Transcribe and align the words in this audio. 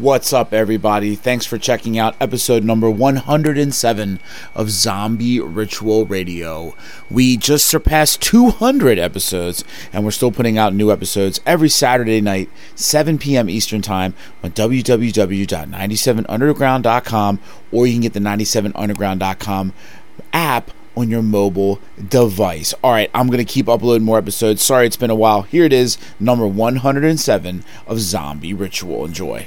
What's 0.00 0.32
up, 0.32 0.52
everybody? 0.54 1.14
Thanks 1.14 1.44
for 1.44 1.58
checking 1.58 1.98
out 1.98 2.16
episode 2.22 2.64
number 2.64 2.90
107 2.90 4.18
of 4.54 4.70
Zombie 4.70 5.40
Ritual 5.40 6.06
Radio. 6.06 6.74
We 7.10 7.36
just 7.36 7.66
surpassed 7.66 8.22
200 8.22 8.98
episodes, 8.98 9.62
and 9.92 10.02
we're 10.02 10.12
still 10.12 10.32
putting 10.32 10.56
out 10.56 10.72
new 10.72 10.90
episodes 10.90 11.42
every 11.44 11.68
Saturday 11.68 12.22
night, 12.22 12.48
7 12.76 13.18
p.m. 13.18 13.50
Eastern 13.50 13.82
Time, 13.82 14.14
on 14.42 14.52
www.97underground.com, 14.52 17.40
or 17.70 17.86
you 17.86 17.92
can 17.92 18.00
get 18.00 18.14
the 18.14 18.20
97underground.com 18.20 19.74
app 20.32 20.70
on 20.96 21.10
your 21.10 21.22
mobile 21.22 21.78
device. 22.08 22.72
All 22.82 22.92
right, 22.92 23.10
I'm 23.12 23.26
going 23.26 23.36
to 23.36 23.44
keep 23.44 23.68
uploading 23.68 24.06
more 24.06 24.16
episodes. 24.16 24.62
Sorry 24.62 24.86
it's 24.86 24.96
been 24.96 25.10
a 25.10 25.14
while. 25.14 25.42
Here 25.42 25.64
it 25.64 25.74
is, 25.74 25.98
number 26.18 26.46
107 26.46 27.64
of 27.86 28.00
Zombie 28.00 28.54
Ritual. 28.54 29.04
Enjoy. 29.04 29.44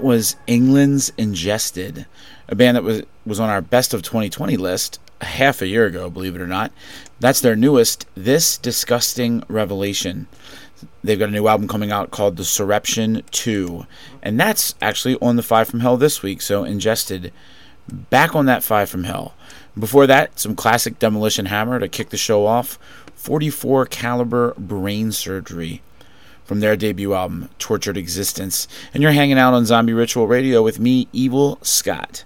That 0.00 0.06
was 0.06 0.36
England's 0.46 1.12
Ingested, 1.18 2.06
a 2.48 2.54
band 2.54 2.78
that 2.78 2.82
was 2.82 3.02
was 3.26 3.38
on 3.38 3.50
our 3.50 3.60
best 3.60 3.92
of 3.92 4.00
2020 4.00 4.56
list 4.56 4.98
a 5.20 5.26
half 5.26 5.60
a 5.60 5.66
year 5.66 5.84
ago, 5.84 6.08
believe 6.08 6.34
it 6.34 6.40
or 6.40 6.46
not. 6.46 6.72
That's 7.20 7.42
their 7.42 7.54
newest, 7.54 8.06
This 8.14 8.56
Disgusting 8.56 9.42
Revelation. 9.46 10.26
They've 11.04 11.18
got 11.18 11.28
a 11.28 11.32
new 11.32 11.46
album 11.48 11.68
coming 11.68 11.92
out 11.92 12.10
called 12.10 12.38
The 12.38 12.46
Surreption 12.46 13.24
2, 13.30 13.84
and 14.22 14.40
that's 14.40 14.74
actually 14.80 15.18
on 15.20 15.36
the 15.36 15.42
Five 15.42 15.68
from 15.68 15.80
Hell 15.80 15.98
this 15.98 16.22
week. 16.22 16.40
So, 16.40 16.64
Ingested, 16.64 17.30
back 17.86 18.34
on 18.34 18.46
that 18.46 18.64
Five 18.64 18.88
from 18.88 19.04
Hell. 19.04 19.34
Before 19.78 20.06
that, 20.06 20.40
some 20.40 20.56
classic 20.56 20.98
Demolition 20.98 21.44
Hammer 21.44 21.78
to 21.78 21.88
kick 21.88 22.08
the 22.08 22.16
show 22.16 22.46
off 22.46 22.78
44 23.16 23.84
caliber 23.84 24.54
brain 24.56 25.12
surgery 25.12 25.82
from 26.50 26.58
their 26.58 26.74
debut 26.76 27.14
album, 27.14 27.48
Tortured 27.60 27.96
Existence. 27.96 28.66
And 28.92 29.04
you're 29.04 29.12
hanging 29.12 29.38
out 29.38 29.54
on 29.54 29.66
Zombie 29.66 29.92
Ritual 29.92 30.26
Radio 30.26 30.64
with 30.64 30.80
me, 30.80 31.06
Evil 31.12 31.60
Scott. 31.62 32.24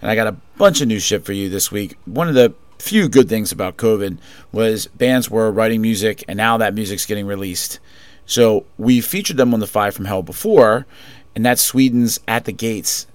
And 0.00 0.10
I 0.10 0.14
got 0.14 0.26
a 0.26 0.36
bunch 0.56 0.80
of 0.80 0.88
new 0.88 0.98
shit 0.98 1.22
for 1.22 1.34
you 1.34 1.50
this 1.50 1.70
week. 1.70 1.98
One 2.06 2.28
of 2.28 2.34
the 2.34 2.54
few 2.78 3.10
good 3.10 3.28
things 3.28 3.52
about 3.52 3.76
COVID 3.76 4.16
was 4.52 4.86
bands 4.86 5.30
were 5.30 5.52
writing 5.52 5.82
music, 5.82 6.24
and 6.26 6.38
now 6.38 6.56
that 6.56 6.72
music's 6.72 7.04
getting 7.04 7.26
released. 7.26 7.78
So 8.24 8.64
we 8.78 9.02
featured 9.02 9.36
them 9.36 9.52
on 9.52 9.60
the 9.60 9.66
Five 9.66 9.94
from 9.94 10.06
Hell 10.06 10.22
before, 10.22 10.86
and 11.34 11.44
that's 11.44 11.60
Sweden's 11.60 12.20
At 12.26 12.46
the 12.46 12.52
Gates. 12.52 13.06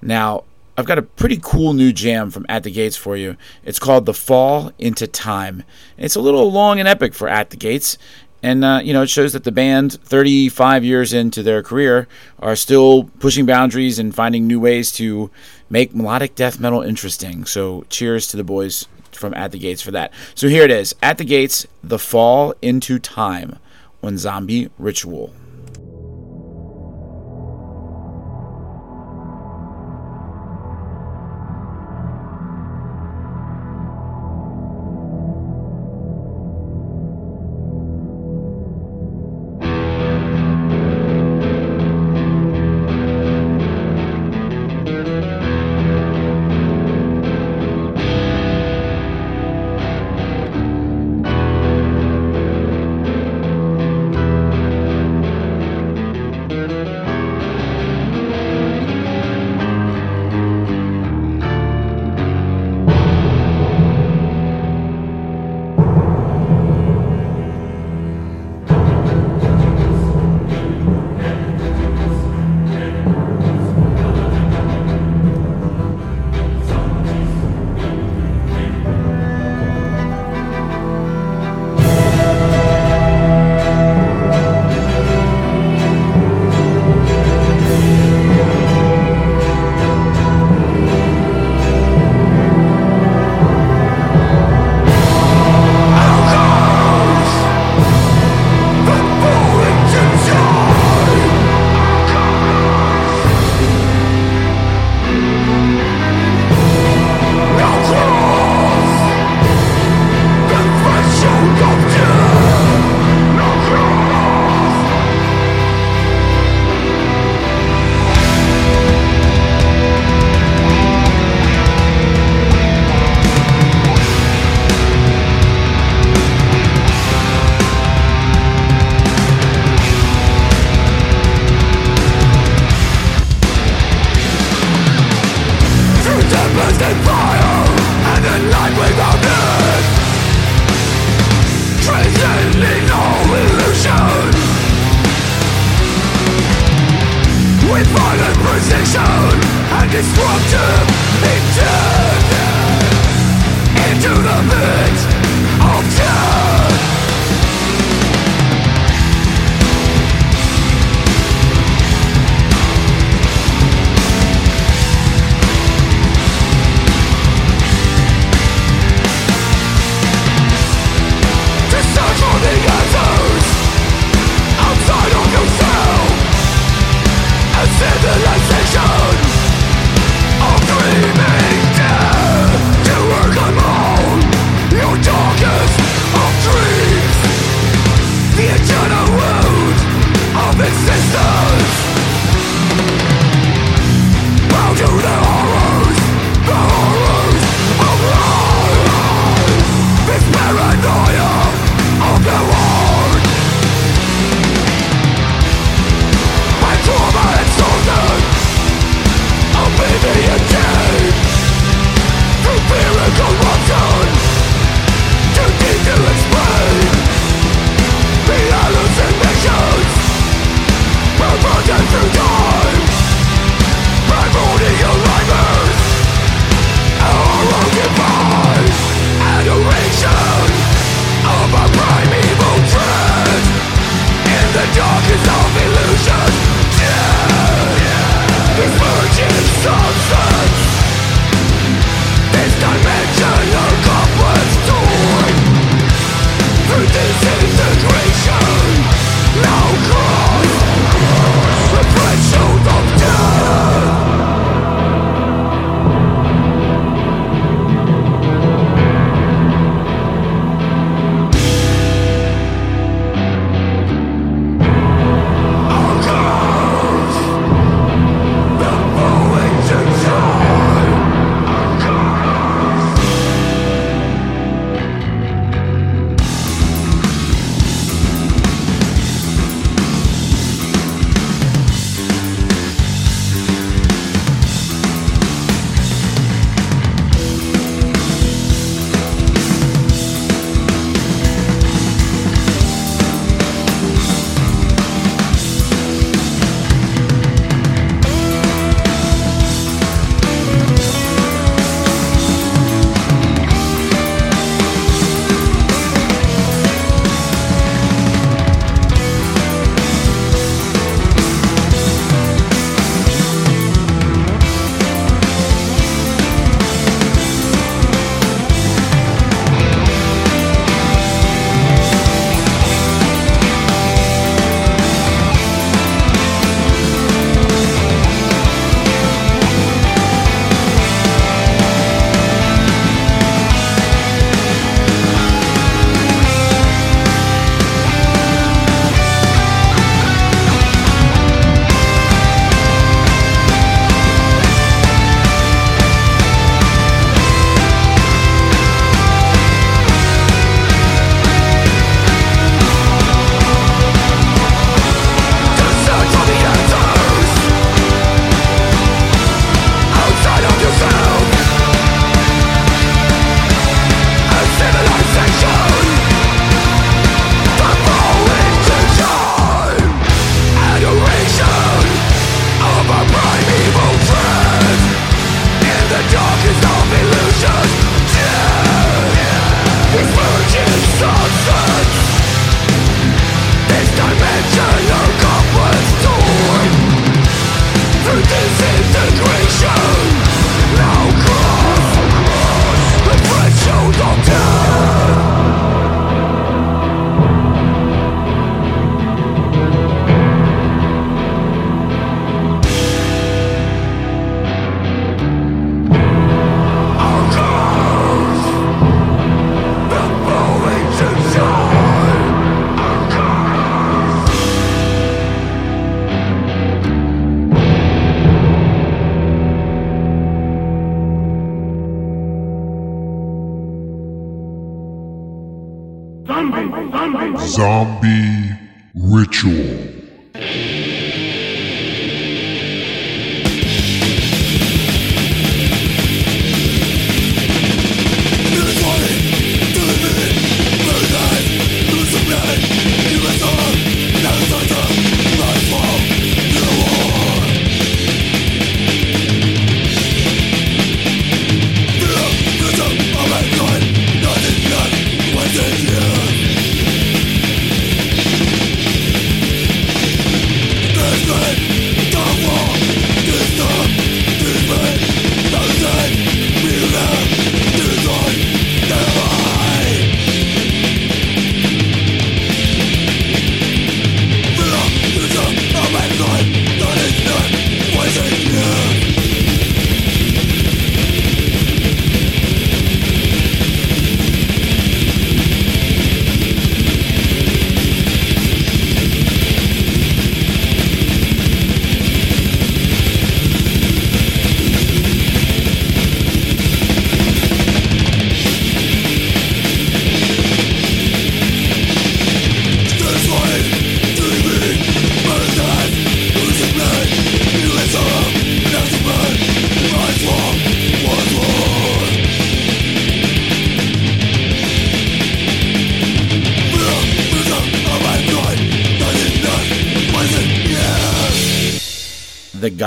Now, 0.00 0.44
I've 0.78 0.86
got 0.86 0.96
a 0.96 1.02
pretty 1.02 1.38
cool 1.42 1.74
new 1.74 1.92
jam 1.92 2.30
from 2.30 2.46
At 2.48 2.62
the 2.62 2.70
Gates 2.70 2.96
for 2.96 3.18
you. 3.18 3.36
It's 3.64 3.78
called 3.78 4.06
The 4.06 4.14
Fall 4.14 4.72
into 4.78 5.06
Time. 5.06 5.62
It's 5.98 6.16
a 6.16 6.22
little 6.22 6.50
long 6.50 6.78
and 6.78 6.88
epic 6.88 7.12
for 7.12 7.28
At 7.28 7.50
the 7.50 7.58
Gates, 7.58 7.98
and 8.42 8.64
uh, 8.64 8.80
you 8.82 8.92
know 8.92 9.02
it 9.02 9.10
shows 9.10 9.32
that 9.32 9.44
the 9.44 9.52
band 9.52 10.00
35 10.02 10.84
years 10.84 11.12
into 11.12 11.42
their 11.42 11.62
career 11.62 12.08
are 12.38 12.56
still 12.56 13.04
pushing 13.18 13.46
boundaries 13.46 13.98
and 13.98 14.14
finding 14.14 14.46
new 14.46 14.60
ways 14.60 14.92
to 14.92 15.30
make 15.68 15.94
melodic 15.94 16.34
death 16.34 16.58
metal 16.58 16.82
interesting. 16.82 17.44
So 17.44 17.84
cheers 17.88 18.26
to 18.28 18.36
the 18.36 18.44
boys 18.44 18.86
from 19.12 19.34
at 19.34 19.52
the 19.52 19.58
gates 19.58 19.82
for 19.82 19.90
that. 19.90 20.12
So 20.34 20.48
here 20.48 20.64
it 20.64 20.70
is. 20.70 20.94
At 21.02 21.18
the 21.18 21.24
gates 21.24 21.66
the 21.82 21.98
fall 21.98 22.54
into 22.62 22.98
time 22.98 23.58
on 24.02 24.16
zombie 24.16 24.70
ritual 24.78 25.34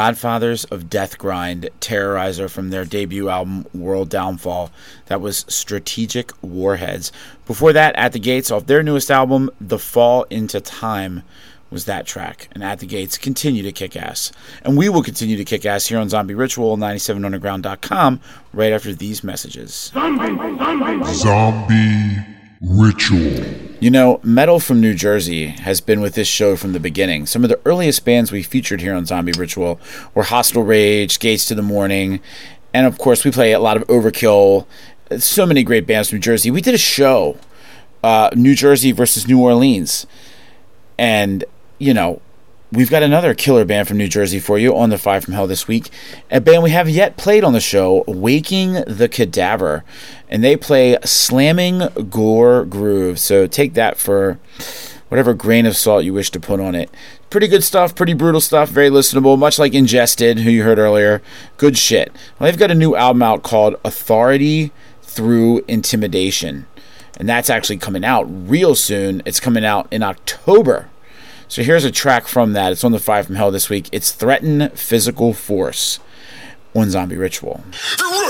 Godfathers 0.03 0.65
of 0.65 0.89
Death 0.89 1.17
Grind 1.17 1.69
Terrorizer 1.79 2.49
from 2.49 2.71
their 2.71 2.83
debut 2.83 3.29
album 3.29 3.65
World 3.73 4.09
Downfall. 4.09 4.69
That 5.05 5.21
was 5.21 5.45
Strategic 5.47 6.33
Warheads. 6.41 7.13
Before 7.45 7.71
that, 7.71 7.95
At 7.95 8.11
the 8.11 8.19
Gates 8.19 8.51
off 8.51 8.65
their 8.65 8.83
newest 8.83 9.09
album, 9.09 9.49
The 9.61 9.79
Fall 9.79 10.23
into 10.23 10.59
Time 10.59 11.23
was 11.69 11.85
that 11.85 12.05
track. 12.05 12.49
And 12.51 12.61
At 12.65 12.79
the 12.79 12.85
Gates 12.85 13.17
continue 13.17 13.63
to 13.63 13.71
kick 13.71 13.95
ass. 13.95 14.33
And 14.65 14.75
we 14.75 14.89
will 14.89 15.03
continue 15.03 15.37
to 15.37 15.45
kick 15.45 15.65
ass 15.65 15.87
here 15.87 15.99
on 15.99 16.09
Zombie 16.09 16.35
Ritual 16.35 16.75
97underground.com 16.75 18.19
right 18.51 18.73
after 18.73 18.93
these 18.93 19.23
messages. 19.23 19.89
Zombie 21.13 22.25
Ritual. 22.59 23.62
You 23.83 23.91
know, 23.91 24.21
Metal 24.23 24.61
from 24.61 24.79
New 24.79 24.93
Jersey 24.93 25.47
has 25.47 25.81
been 25.81 25.99
with 25.99 26.15
this 26.15 26.29
show 26.29 26.55
from 26.55 26.71
the 26.71 26.79
beginning. 26.79 27.25
Some 27.25 27.43
of 27.43 27.49
the 27.49 27.59
earliest 27.65 28.05
bands 28.05 28.31
we 28.31 28.41
featured 28.41 28.79
here 28.79 28.95
on 28.95 29.05
Zombie 29.05 29.33
Ritual 29.33 29.77
were 30.13 30.23
Hostile 30.23 30.63
Rage, 30.63 31.19
Gates 31.19 31.43
to 31.47 31.53
the 31.53 31.63
Morning, 31.63 32.21
and 32.73 32.87
of 32.87 32.97
course, 32.97 33.25
we 33.25 33.31
play 33.31 33.51
a 33.51 33.59
lot 33.59 33.75
of 33.75 33.85
Overkill. 33.87 34.65
So 35.17 35.45
many 35.45 35.63
great 35.63 35.85
bands 35.85 36.07
from 36.07 36.15
New 36.15 36.21
Jersey. 36.21 36.49
We 36.49 36.61
did 36.61 36.73
a 36.73 36.77
show, 36.77 37.37
uh, 38.05 38.29
New 38.37 38.55
Jersey 38.55 38.93
versus 38.93 39.27
New 39.27 39.41
Orleans, 39.41 40.07
and 40.97 41.43
you 41.77 41.93
know, 41.93 42.21
we've 42.73 42.89
got 42.89 43.03
another 43.03 43.35
killer 43.35 43.65
band 43.65 43.87
from 43.87 43.97
New 43.97 44.07
Jersey 44.07 44.39
for 44.39 44.57
you 44.57 44.75
on 44.75 44.89
the 44.89 44.97
Five 44.97 45.23
from 45.23 45.33
Hell 45.33 45.47
this 45.47 45.67
week. 45.67 45.89
A 46.31 46.41
band 46.41 46.63
we 46.63 46.71
have 46.71 46.89
yet 46.89 47.17
played 47.17 47.43
on 47.43 47.53
the 47.53 47.59
show, 47.59 48.03
Waking 48.07 48.83
the 48.87 49.07
Cadaver. 49.07 49.83
And 50.27 50.43
they 50.43 50.57
play 50.57 50.97
Slamming 51.03 51.87
Gore 52.09 52.65
Groove. 52.65 53.19
So 53.19 53.45
take 53.45 53.75
that 53.75 53.97
for 53.97 54.39
whatever 55.09 55.33
grain 55.35 55.67
of 55.67 55.77
salt 55.77 56.03
you 56.03 56.13
wish 56.13 56.31
to 56.31 56.39
put 56.39 56.59
on 56.59 56.73
it. 56.73 56.89
Pretty 57.29 57.47
good 57.47 57.63
stuff, 57.63 57.95
pretty 57.95 58.13
brutal 58.13 58.41
stuff, 58.41 58.69
very 58.69 58.89
listenable, 58.89 59.37
much 59.37 59.59
like 59.59 59.73
Ingested, 59.73 60.39
who 60.39 60.49
you 60.49 60.63
heard 60.63 60.79
earlier. 60.79 61.21
Good 61.57 61.77
shit. 61.77 62.11
Well, 62.39 62.49
they've 62.49 62.59
got 62.59 62.71
a 62.71 62.75
new 62.75 62.95
album 62.95 63.21
out 63.21 63.43
called 63.43 63.75
Authority 63.85 64.71
Through 65.03 65.63
Intimidation. 65.67 66.65
And 67.17 67.29
that's 67.29 67.51
actually 67.51 67.77
coming 67.77 68.03
out 68.03 68.23
real 68.23 68.73
soon. 68.73 69.21
It's 69.25 69.39
coming 69.39 69.63
out 69.63 69.87
in 69.91 70.01
October. 70.01 70.89
So 71.53 71.61
here's 71.61 71.85
a 71.85 71.91
track 71.91 72.27
from 72.27 72.53
that. 72.53 72.71
It's 72.71 72.83
on 72.83 72.93
the 72.93 72.99
Five 72.99 73.27
from 73.27 73.35
Hell 73.35 73.51
this 73.51 73.69
week. 73.69 73.87
It's 73.91 74.11
Threaten 74.11 74.69
Physical 74.69 75.35
Force 75.35 75.99
on 76.73 76.89
Zombie 76.89 77.15
Ritual. 77.15 77.61
You 77.99 78.09
run 78.09 78.23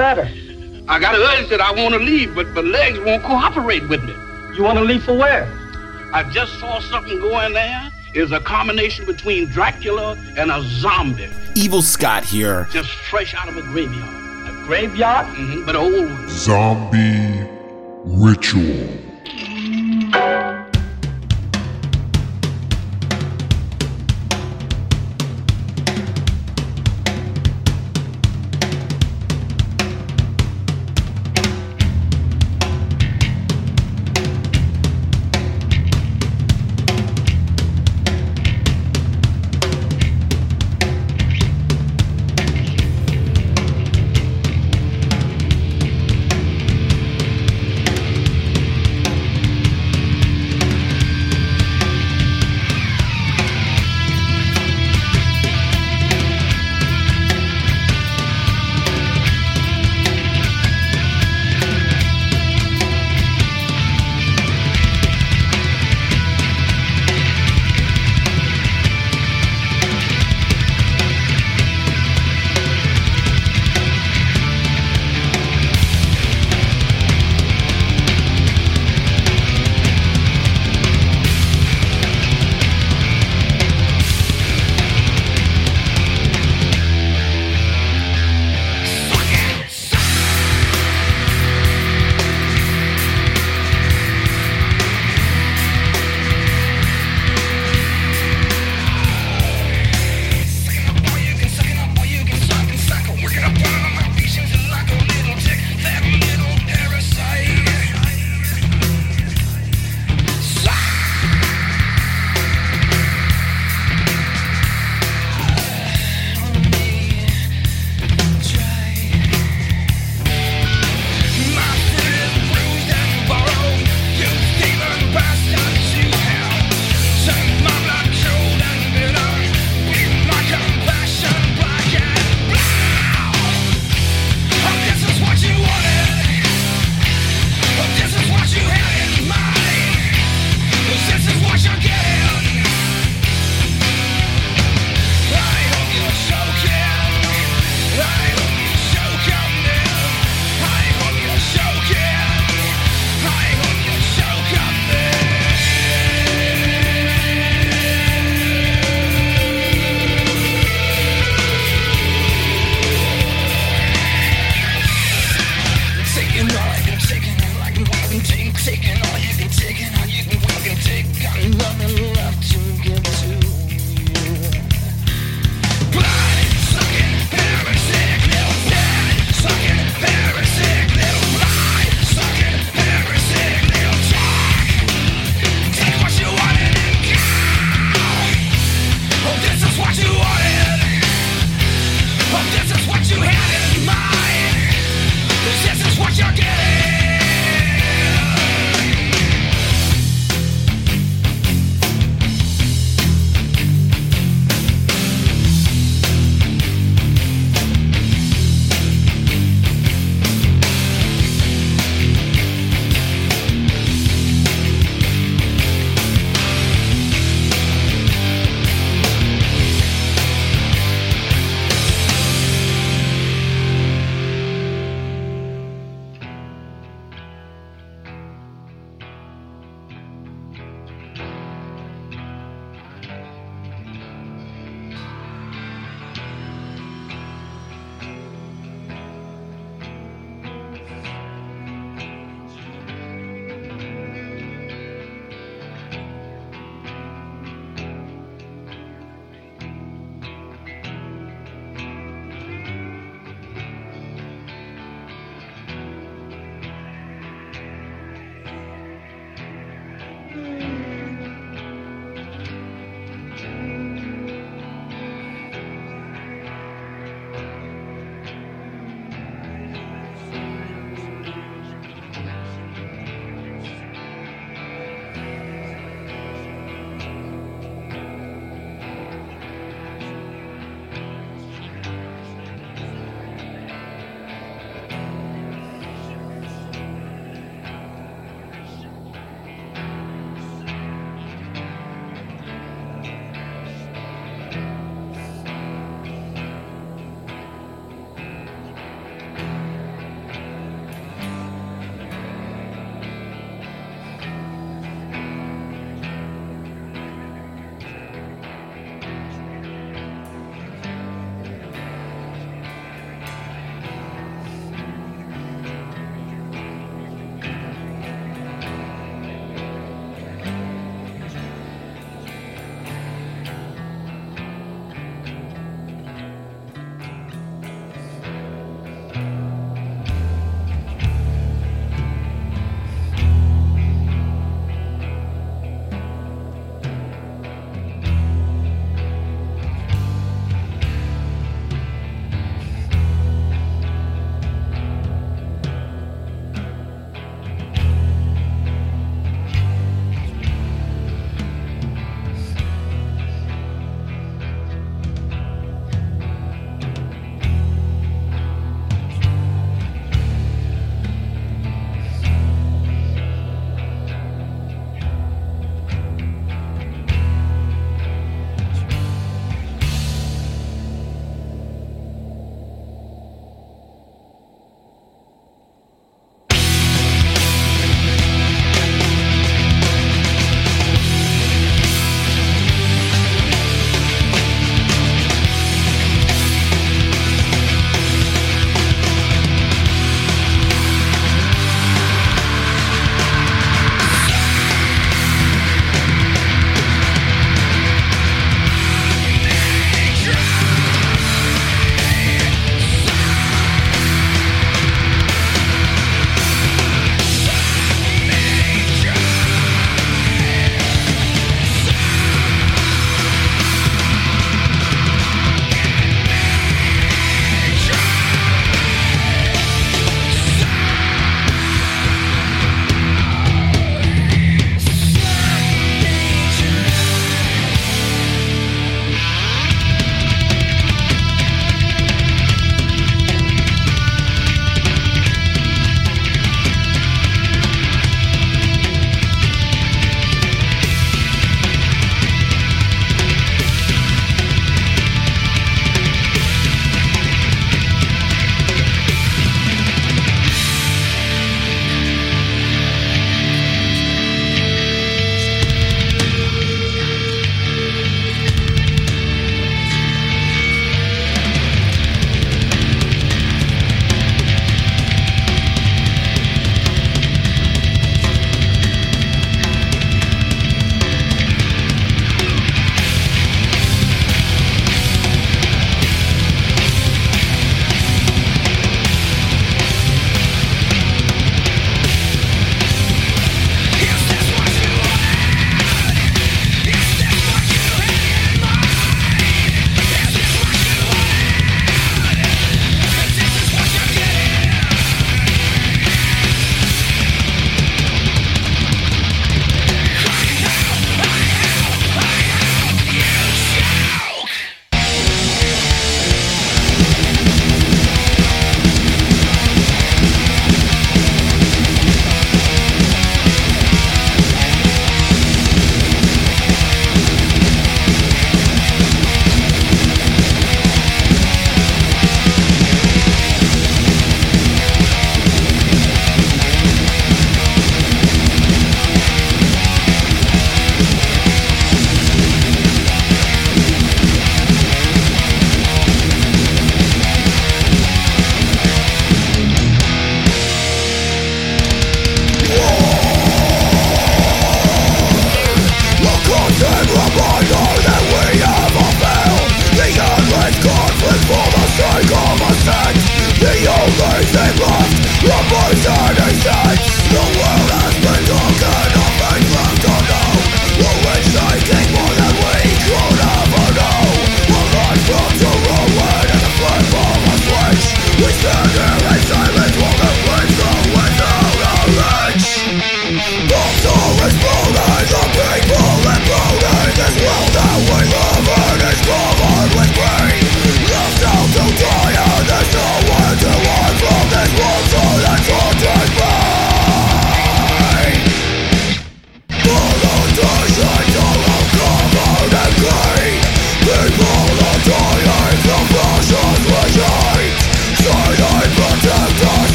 matter? 0.00 0.28
I 0.88 0.98
got 0.98 1.14
an 1.14 1.20
urge 1.20 1.50
that 1.50 1.60
I 1.60 1.72
want 1.72 1.92
to 1.92 2.00
leave, 2.00 2.34
but 2.34 2.48
my 2.48 2.62
legs 2.62 2.98
won't 3.00 3.22
cooperate 3.22 3.86
with 3.88 4.02
me. 4.02 4.14
You 4.56 4.64
want 4.64 4.78
to 4.78 4.84
leave 4.84 5.04
for 5.04 5.14
where? 5.16 5.44
I 6.12 6.28
just 6.32 6.58
saw 6.58 6.80
something 6.80 7.20
going 7.20 7.52
there. 7.52 7.92
It's 8.14 8.32
a 8.32 8.40
combination 8.40 9.04
between 9.04 9.46
Dracula 9.48 10.16
and 10.36 10.50
a 10.50 10.62
zombie, 10.62 11.28
Evil 11.54 11.82
Scott 11.82 12.24
here. 12.24 12.66
just 12.72 12.90
fresh 13.10 13.34
out 13.34 13.48
of 13.48 13.56
a 13.56 13.62
graveyard. 13.62 14.48
A 14.48 14.66
graveyard? 14.66 15.26
Mm-hmm, 15.26 15.66
but 15.66 15.76
an 15.76 15.82
old 15.82 15.92
one. 15.92 16.28
Zombie 16.28 17.46
Ritual. 18.04 18.88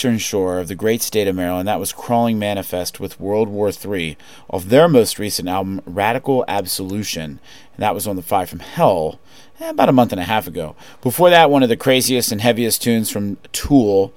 Eastern 0.00 0.16
shore 0.16 0.58
of 0.58 0.68
the 0.68 0.74
great 0.74 1.02
state 1.02 1.28
of 1.28 1.36
Maryland. 1.36 1.68
That 1.68 1.78
was 1.78 1.92
Crawling 1.92 2.38
Manifest 2.38 3.00
with 3.00 3.20
World 3.20 3.50
War 3.50 3.70
III 3.70 4.16
of 4.48 4.70
their 4.70 4.88
most 4.88 5.18
recent 5.18 5.46
album, 5.46 5.82
Radical 5.84 6.42
Absolution. 6.48 7.38
And 7.74 7.82
that 7.82 7.94
was 7.94 8.06
on 8.06 8.16
the 8.16 8.22
Five 8.22 8.48
from 8.48 8.60
Hell 8.60 9.20
eh, 9.60 9.68
about 9.68 9.90
a 9.90 9.92
month 9.92 10.12
and 10.12 10.20
a 10.20 10.24
half 10.24 10.46
ago. 10.46 10.74
Before 11.02 11.28
that, 11.28 11.50
one 11.50 11.62
of 11.62 11.68
the 11.68 11.76
craziest 11.76 12.32
and 12.32 12.40
heaviest 12.40 12.80
tunes 12.80 13.10
from 13.10 13.36
Tool, 13.52 14.14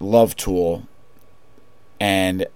Love 0.00 0.34
Tool. 0.34 0.82
And 2.00 2.48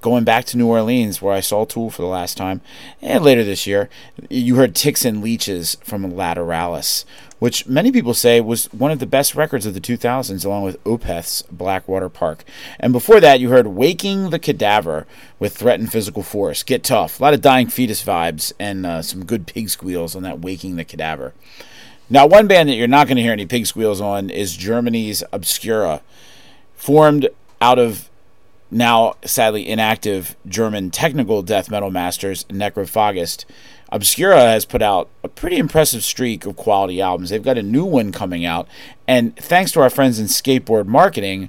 going 0.00 0.24
back 0.24 0.46
to 0.46 0.56
New 0.56 0.68
Orleans, 0.68 1.20
where 1.20 1.34
I 1.34 1.40
saw 1.40 1.66
Tool 1.66 1.90
for 1.90 2.00
the 2.00 2.08
last 2.08 2.38
time, 2.38 2.62
and 3.02 3.22
later 3.22 3.44
this 3.44 3.66
year, 3.66 3.90
you 4.30 4.54
heard 4.54 4.74
Ticks 4.74 5.04
and 5.04 5.22
Leeches 5.22 5.76
from 5.84 6.10
Lateralus, 6.10 7.04
which 7.38 7.66
many 7.66 7.92
people 7.92 8.14
say 8.14 8.40
was 8.40 8.66
one 8.72 8.90
of 8.90 8.98
the 8.98 9.06
best 9.06 9.34
records 9.34 9.66
of 9.66 9.74
the 9.74 9.80
2000s, 9.80 10.44
along 10.44 10.64
with 10.64 10.82
Opeth's 10.84 11.42
Blackwater 11.50 12.08
Park. 12.08 12.44
And 12.80 12.92
before 12.92 13.20
that, 13.20 13.40
you 13.40 13.50
heard 13.50 13.68
Waking 13.68 14.30
the 14.30 14.38
Cadaver 14.38 15.06
with 15.38 15.56
Threatened 15.56 15.92
Physical 15.92 16.22
Force. 16.22 16.62
Get 16.62 16.82
tough. 16.82 17.20
A 17.20 17.22
lot 17.22 17.34
of 17.34 17.40
dying 17.40 17.68
fetus 17.68 18.04
vibes 18.04 18.52
and 18.58 18.84
uh, 18.84 19.02
some 19.02 19.24
good 19.24 19.46
pig 19.46 19.70
squeals 19.70 20.16
on 20.16 20.22
that 20.24 20.40
Waking 20.40 20.76
the 20.76 20.84
Cadaver. 20.84 21.32
Now, 22.10 22.26
one 22.26 22.46
band 22.46 22.68
that 22.68 22.74
you're 22.74 22.88
not 22.88 23.06
going 23.06 23.16
to 23.16 23.22
hear 23.22 23.32
any 23.32 23.46
pig 23.46 23.66
squeals 23.66 24.00
on 24.00 24.30
is 24.30 24.56
Germany's 24.56 25.22
Obscura, 25.32 26.00
formed 26.74 27.28
out 27.60 27.78
of 27.78 28.08
now 28.70 29.14
sadly 29.24 29.68
inactive 29.68 30.36
German 30.46 30.90
technical 30.90 31.42
death 31.42 31.70
metal 31.70 31.90
masters 31.90 32.44
Necrophagist. 32.44 33.44
Obscura 33.90 34.40
has 34.40 34.64
put 34.64 34.82
out 34.82 35.08
a 35.22 35.28
pretty 35.28 35.56
impressive 35.56 36.04
streak 36.04 36.44
of 36.44 36.56
quality 36.56 37.00
albums. 37.00 37.30
They've 37.30 37.42
got 37.42 37.56
a 37.58 37.62
new 37.62 37.84
one 37.84 38.12
coming 38.12 38.44
out, 38.44 38.68
and 39.06 39.34
thanks 39.36 39.72
to 39.72 39.80
our 39.80 39.88
friends 39.88 40.18
in 40.18 40.26
skateboard 40.26 40.86
marketing, 40.86 41.48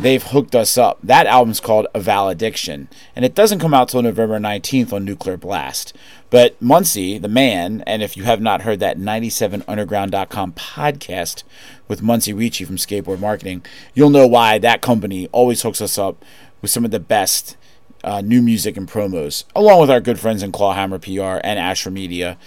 they've 0.00 0.22
hooked 0.22 0.54
us 0.54 0.76
up. 0.76 0.98
That 1.02 1.26
album's 1.26 1.60
called 1.60 1.86
A 1.94 2.00
Valediction, 2.00 2.88
and 3.16 3.24
it 3.24 3.34
doesn't 3.34 3.60
come 3.60 3.72
out 3.72 3.88
till 3.88 4.02
November 4.02 4.38
19th 4.38 4.92
on 4.92 5.04
Nuclear 5.04 5.38
Blast. 5.38 5.96
But 6.30 6.60
Munsey, 6.60 7.16
the 7.16 7.28
man, 7.28 7.82
and 7.86 8.02
if 8.02 8.16
you 8.16 8.24
have 8.24 8.40
not 8.40 8.62
heard 8.62 8.80
that 8.80 8.98
97underground.com 8.98 10.52
podcast 10.52 11.42
with 11.88 12.02
Munsey 12.02 12.34
Ricci 12.34 12.64
from 12.64 12.76
Skateboard 12.76 13.20
Marketing, 13.20 13.64
you'll 13.94 14.10
know 14.10 14.26
why 14.26 14.58
that 14.58 14.82
company 14.82 15.28
always 15.32 15.62
hooks 15.62 15.80
us 15.80 15.96
up 15.96 16.22
with 16.60 16.70
some 16.70 16.84
of 16.84 16.90
the 16.90 17.00
best 17.00 17.56
uh, 18.04 18.20
new 18.20 18.42
music 18.42 18.76
and 18.76 18.88
promos, 18.88 19.44
along 19.54 19.80
with 19.80 19.90
our 19.90 20.00
good 20.00 20.18
friends 20.18 20.42
in 20.42 20.52
Clawhammer 20.52 20.98
PR 20.98 21.40
and 21.44 21.58
Asher 21.58 21.90
Media 21.90 22.38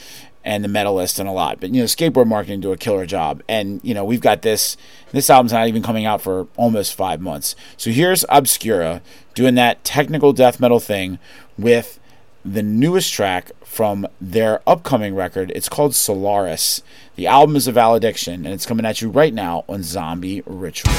and 0.44 0.64
the 0.64 0.70
Metalist 0.70 1.20
and 1.20 1.30
a 1.30 1.32
lot. 1.32 1.60
But 1.60 1.72
you 1.72 1.82
know, 1.82 1.86
skateboard 1.86 2.28
marketing 2.28 2.62
do 2.62 2.72
a 2.72 2.78
killer 2.78 3.06
job, 3.06 3.44
and 3.48 3.80
you 3.84 3.94
know 3.94 4.04
we've 4.04 4.22
got 4.22 4.42
this. 4.42 4.78
This 5.12 5.30
album's 5.30 5.54
not 5.54 5.68
even 5.68 5.84
coming 5.84 6.06
out 6.06 6.22
for 6.22 6.48
almost 6.58 6.96
five 6.96 7.22
months. 7.22 7.56
So 7.78 7.92
here's 7.92 8.26
Obscura 8.30 9.02
doing 9.34 9.56
that 9.56 9.84
technical 9.84 10.34
death 10.34 10.60
metal 10.60 10.80
thing 10.80 11.20
with 11.58 12.00
the 12.44 12.64
newest 12.64 13.14
track 13.14 13.52
from 13.64 14.08
their 14.20 14.62
upcoming 14.66 15.16
record. 15.16 15.52
It's 15.56 15.70
called 15.70 15.96
Solaris. 15.96 16.82
The 17.16 17.28
album 17.28 17.56
is 17.56 17.68
a 17.68 17.72
valediction, 17.72 18.46
and 18.46 18.54
it's 18.54 18.66
coming 18.66 18.86
at 18.86 19.02
you 19.02 19.10
right 19.10 19.34
now 19.34 19.64
on 19.70 19.84
Zombie 19.84 20.42
Ritual. 20.46 20.92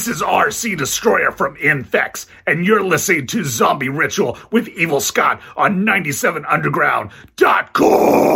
This 0.00 0.08
is 0.08 0.22
RC 0.22 0.78
Destroyer 0.78 1.30
from 1.30 1.56
Infex, 1.56 2.24
and 2.46 2.64
you're 2.64 2.82
listening 2.82 3.26
to 3.26 3.44
Zombie 3.44 3.90
Ritual 3.90 4.38
with 4.50 4.66
Evil 4.68 4.98
Scott 4.98 5.42
on 5.58 5.84
97underground.com. 5.84 8.29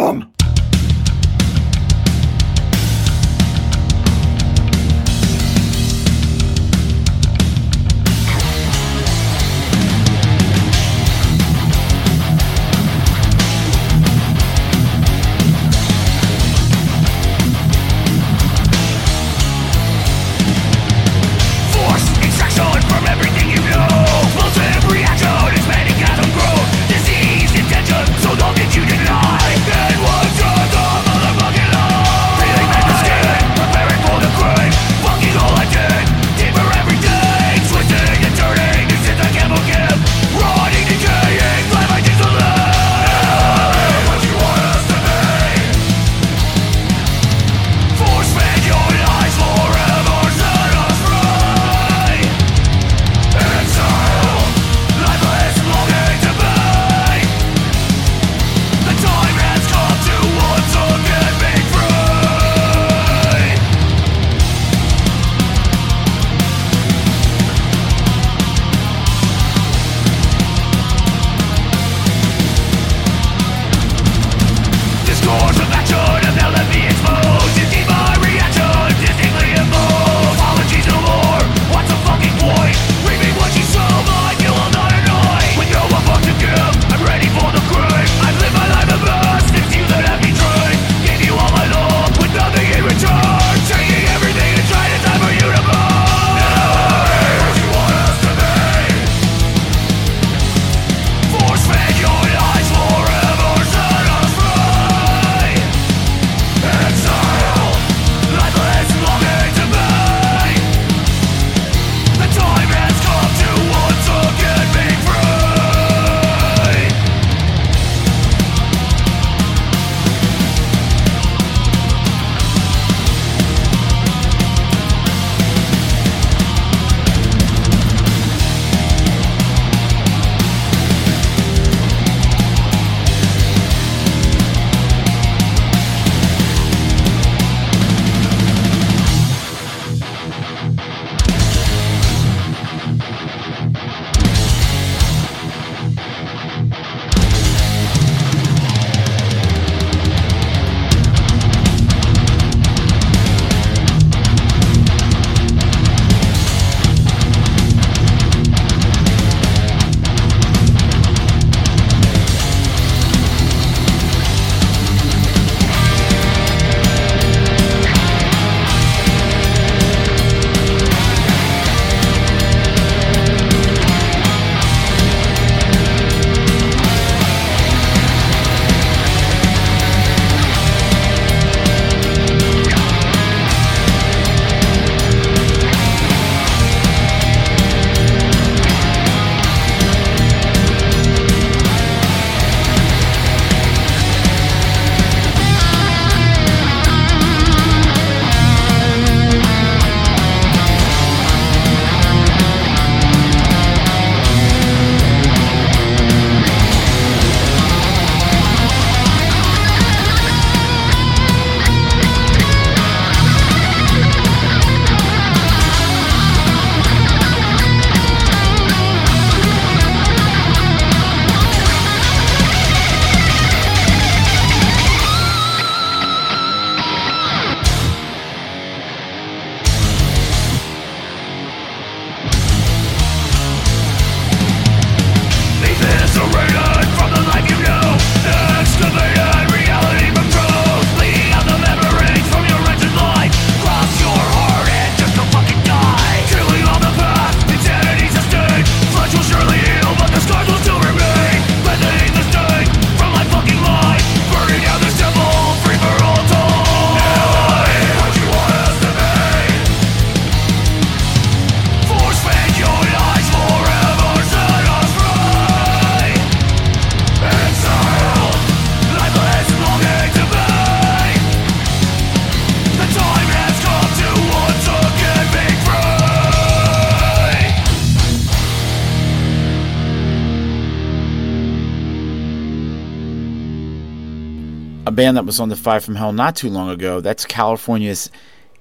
band 284.95 285.17
that 285.17 285.27
was 285.27 285.41
on 285.41 285.49
the 285.49 285.57
Five 285.57 285.85
from 285.85 285.97
Hell 285.97 286.13
not 286.13 286.37
too 286.37 286.49
long 286.49 286.71
ago. 286.71 287.01
That's 287.01 287.25
California's 287.25 288.11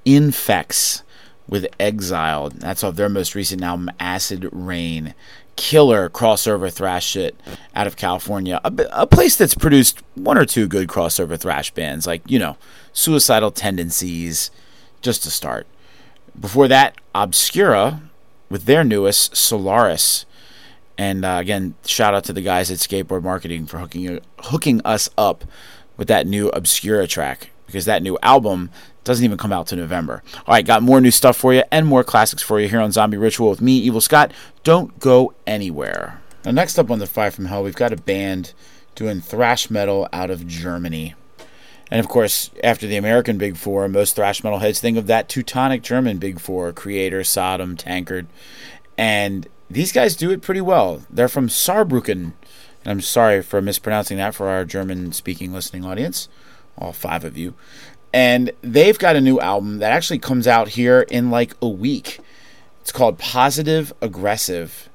Infex 0.06 1.04
with 1.48 1.68
Exiled. 1.80 2.54
That's 2.54 2.84
off 2.84 2.96
their 2.96 3.10
most 3.10 3.36
recent 3.36 3.62
album, 3.62 3.92
Acid 4.00 4.50
Rain. 4.52 5.14
Killer 5.56 6.10
crossover 6.10 6.74
thrash 6.74 7.06
shit 7.06 7.40
out 7.76 7.86
of 7.86 7.96
California. 7.96 8.60
A, 8.64 8.74
a 8.92 9.08
place 9.08 9.36
that's 9.36 9.54
produced 9.54 10.02
one 10.16 10.38
or 10.38 10.46
two 10.46 10.68
good 10.68 10.88
crossover 10.88 11.40
thrash 11.40 11.70
bands, 11.72 12.08
like, 12.08 12.24
you 12.26 12.40
know, 12.40 12.58
Suicidal 12.92 13.52
Tendencies, 13.52 14.50
just 15.02 15.22
to 15.24 15.30
start. 15.30 15.68
Before 16.40 16.68
that, 16.68 16.96
Obscura 17.14 18.02
with 18.50 18.66
their 18.66 18.84
newest, 18.84 19.36
Solaris. 19.36 20.26
And 20.98 21.24
uh, 21.24 21.38
again, 21.40 21.76
shout 21.86 22.16
out 22.16 22.24
to 22.26 22.34
the 22.34 22.42
guys 22.42 22.72
at 22.72 22.78
Skateboard 22.78 23.24
Marketing 23.24 23.66
for 23.66 23.78
hooking 23.78 24.20
hooking 24.40 24.82
us 24.84 25.10
up 25.18 25.44
with 25.98 26.08
that 26.08 26.28
new 26.28 26.50
Obscura 26.50 27.08
track 27.08 27.50
because 27.66 27.86
that 27.86 28.04
new 28.04 28.18
album 28.22 28.70
doesn't 29.04 29.26
even 29.26 29.38
come 29.38 29.52
out 29.52 29.68
to 29.68 29.76
November. 29.76 30.24
All 30.48 30.54
right, 30.54 30.66
got 30.66 30.84
more 30.84 31.02
new 31.02 31.12
stuff 31.12 31.36
for 31.36 31.54
you 31.54 31.64
and 31.72 31.86
more 31.86 32.04
classics 32.04 32.42
for 32.42 32.60
you 32.60 32.70
here 32.70 32.80
on 32.80 32.92
Zombie 32.92 33.18
Ritual 33.18 33.50
with 33.50 33.62
me, 33.62 33.78
Evil 33.78 34.02
Scott. 34.02 34.32
Don't 34.64 34.98
go 35.00 35.34
anywhere. 35.46 36.22
Now, 36.46 36.52
next 36.52 36.78
up 36.78 36.92
on 36.92 37.00
the 37.00 37.08
Five 37.08 37.36
from 37.36 37.46
Hell, 37.46 37.64
we've 37.64 37.76
got 37.76 37.94
a 37.94 37.98
band 37.98 38.54
doing 38.96 39.22
thrash 39.22 39.70
metal 39.70 40.08
out 40.14 40.30
of 40.30 40.48
Germany. 40.48 41.16
And 41.90 42.00
of 42.00 42.08
course, 42.08 42.50
after 42.64 42.88
the 42.88 42.98
American 42.98 43.38
Big 43.38 43.58
Four, 43.58 43.88
most 43.88 44.16
thrash 44.16 44.44
metal 44.44 44.60
heads 44.60 44.80
think 44.80 44.98
of 44.98 45.08
that 45.08 45.30
Teutonic 45.30 45.84
German 45.84 46.18
Big 46.18 46.40
Four 46.40 46.74
Kreator, 46.74 47.26
Sodom, 47.26 47.76
Tankard. 47.76 48.28
And 48.98 49.48
these 49.70 49.92
guys 49.92 50.16
do 50.16 50.32
it 50.32 50.42
pretty 50.42 50.62
well. 50.62 51.04
They're 51.10 51.28
from 51.28 51.48
Saarbrücken. 51.50 52.34
And 52.84 52.92
I'm 52.92 53.02
sorry 53.02 53.42
for 53.42 53.62
mispronouncing 53.62 54.18
that 54.18 54.36
for 54.36 54.48
our 54.48 54.66
German 54.66 55.14
speaking 55.14 55.54
listening 55.54 55.86
audience, 55.86 56.28
all 56.78 56.94
five 56.94 57.24
of 57.24 57.38
you. 57.38 57.54
And 58.14 58.52
they've 58.62 59.00
got 59.00 59.16
a 59.16 59.22
new 59.22 59.40
album 59.40 59.80
that 59.80 59.92
actually 59.92 60.20
comes 60.20 60.48
out 60.48 60.70
here 60.70 61.02
in 61.02 61.32
like 61.32 61.56
a 61.62 61.68
week. 61.68 62.20
It's 62.82 62.92
called 62.92 63.18
Positive 63.18 63.94
Aggressive. 64.02 64.90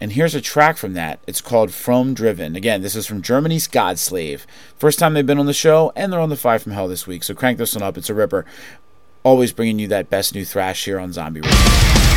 And 0.00 0.12
here's 0.12 0.34
a 0.34 0.40
track 0.42 0.76
from 0.76 0.92
that. 0.94 1.20
It's 1.26 1.40
called 1.40 1.72
From 1.72 2.12
Driven. 2.12 2.54
Again, 2.54 2.82
this 2.82 2.94
is 2.94 3.06
from 3.06 3.22
Germany's 3.22 3.66
Godslave. 3.66 4.44
First 4.76 4.98
time 4.98 5.14
they've 5.14 5.24
been 5.24 5.38
on 5.38 5.46
the 5.46 5.54
show, 5.54 5.92
and 5.96 6.12
they're 6.12 6.20
on 6.20 6.28
the 6.28 6.36
Five 6.36 6.62
from 6.62 6.72
Hell 6.72 6.88
this 6.88 7.06
week. 7.06 7.22
So 7.22 7.34
crank 7.34 7.56
this 7.56 7.74
one 7.74 7.82
up. 7.82 7.96
It's 7.96 8.10
a 8.10 8.14
ripper. 8.14 8.44
Always 9.22 9.52
bringing 9.52 9.78
you 9.78 9.88
that 9.88 10.10
best 10.10 10.34
new 10.34 10.44
thrash 10.44 10.84
here 10.84 11.00
on 11.00 11.14
Zombie 11.14 11.40
Radio. 11.40 12.15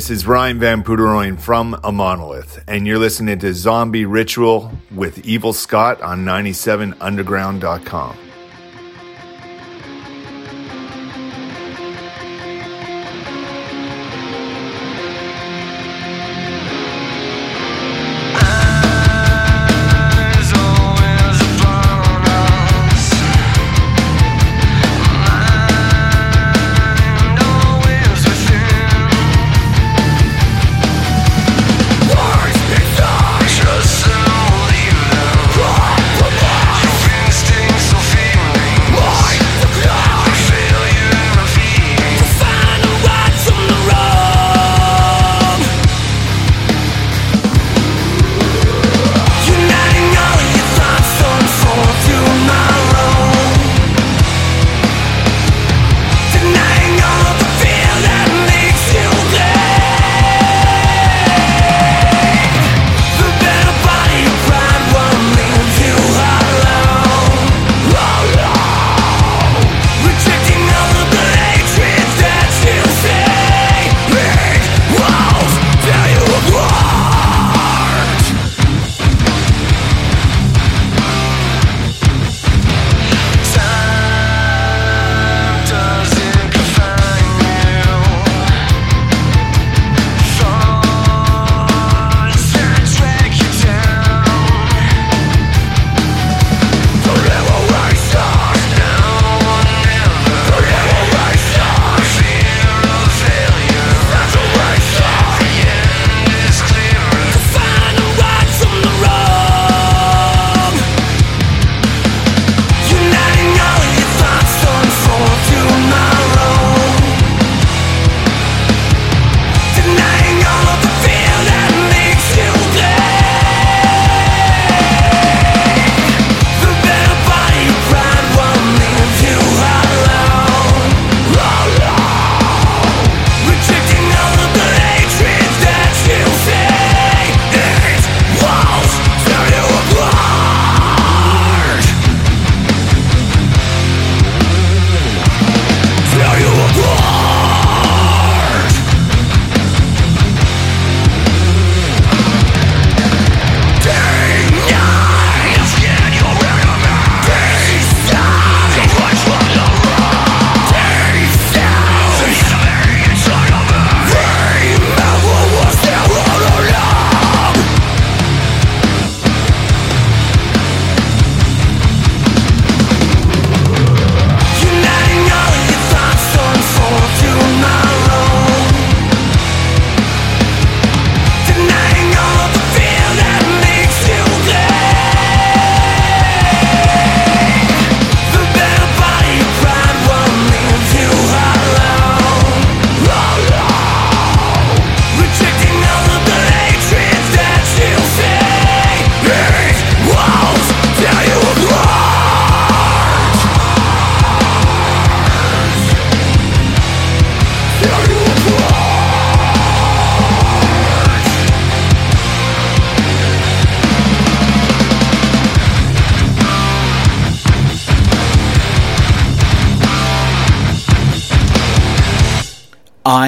This 0.00 0.08
is 0.08 0.26
Ryan 0.26 0.58
Van 0.58 0.82
Poederooyen 0.82 1.38
from 1.38 1.74
iMonolith, 1.74 2.64
and 2.66 2.86
you're 2.86 2.98
listening 2.98 3.38
to 3.40 3.52
Zombie 3.52 4.06
Ritual 4.06 4.72
with 4.94 5.26
Evil 5.26 5.52
Scott 5.52 6.00
on 6.00 6.24
97underground.com. 6.24 8.29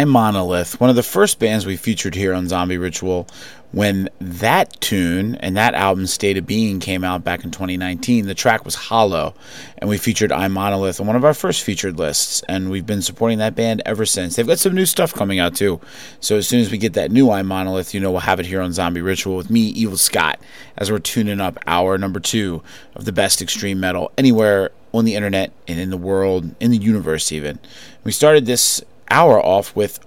iMonolith, 0.03 0.81
one 0.81 0.91
of 0.91 0.97
the 0.97 1.03
first 1.03 1.39
bands 1.39 1.65
we 1.65 1.77
featured 1.77 2.15
here 2.15 2.35
on 2.35 2.49
Zombie 2.49 2.77
Ritual, 2.79 3.29
when 3.73 4.11
that 4.21 4.79
tune 4.81 5.37
and 5.37 5.57
that 5.57 5.75
album 5.75 6.07
State 6.07 6.37
of 6.37 6.47
Being 6.47 6.79
came 6.79 7.05
out 7.05 7.25
back 7.25 7.43
in 7.43 7.51
2019, 7.51 8.27
the 8.27 8.35
track 8.35 8.65
was 8.65 8.75
Hollow, 8.75 9.35
and 9.79 9.89
we 9.89 9.97
featured 9.97 10.31
iMonolith 10.31 11.01
on 11.01 11.07
one 11.07 11.17
of 11.17 11.25
our 11.25 11.33
first 11.33 11.63
featured 11.63 11.99
lists, 11.99 12.43
and 12.49 12.71
we've 12.71 12.85
been 12.85 13.01
supporting 13.01 13.39
that 13.39 13.55
band 13.55 13.81
ever 13.87 14.05
since. 14.05 14.37
They've 14.37 14.47
got 14.47 14.59
some 14.59 14.75
new 14.75 14.87
stuff 14.87 15.15
coming 15.15 15.39
out 15.39 15.55
too, 15.55 15.81
so 16.21 16.37
as 16.37 16.47
soon 16.47 16.61
as 16.61 16.71
we 16.71 16.79
get 16.79 16.93
that 16.95 17.11
new 17.11 17.27
iMonolith, 17.27 17.95
you 17.95 18.01
know 18.01 18.11
we'll 18.11 18.21
have 18.21 18.41
it 18.41 18.47
here 18.47 18.61
on 18.61 18.73
Zombie 18.73 19.01
Ritual 19.01 19.37
with 19.37 19.51
me, 19.51 19.61
Evil 19.61 19.97
Scott, 19.97 20.39
as 20.77 20.91
we're 20.91 20.99
tuning 20.99 21.41
up 21.41 21.59
our 21.67 21.97
number 21.97 22.21
two 22.21 22.63
of 22.95 23.05
the 23.05 23.13
best 23.13 23.41
extreme 23.41 23.81
metal 23.81 24.13
anywhere 24.19 24.71
on 24.93 25.07
the 25.07 25.15
internet 25.15 25.53
and 25.67 25.81
in 25.81 25.91
the 25.91 25.97
world, 25.97 26.55
in 26.61 26.71
the 26.71 26.77
universe 26.77 27.33
even. 27.33 27.59
We 28.05 28.13
started 28.13 28.45
this 28.45 28.83
hour 29.13 29.41
off 29.45 29.77
with 29.77 30.01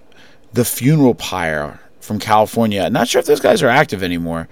the 0.51 0.66
Funeral 0.66 1.16
Pyre 1.16 1.80
from 2.01 2.20
California. 2.20 2.89
Not 2.89 3.08
sure 3.08 3.20
if 3.20 3.26
those 3.26 3.39
guys 3.39 3.62
are 3.62 3.70
active 3.70 4.03
anymore. 4.03 4.49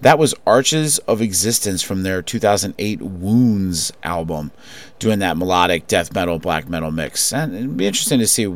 That 0.00 0.18
was 0.18 0.34
Arches 0.46 0.98
of 1.00 1.20
Existence 1.20 1.82
from 1.82 2.02
their 2.02 2.22
2008 2.22 3.02
Wounds 3.02 3.92
album, 4.02 4.50
doing 4.98 5.18
that 5.18 5.36
melodic 5.36 5.86
death 5.86 6.14
metal, 6.14 6.38
black 6.38 6.68
metal 6.68 6.90
mix. 6.90 7.32
And 7.34 7.54
it'd 7.54 7.76
be 7.76 7.86
interesting 7.86 8.18
to 8.20 8.26
see 8.26 8.46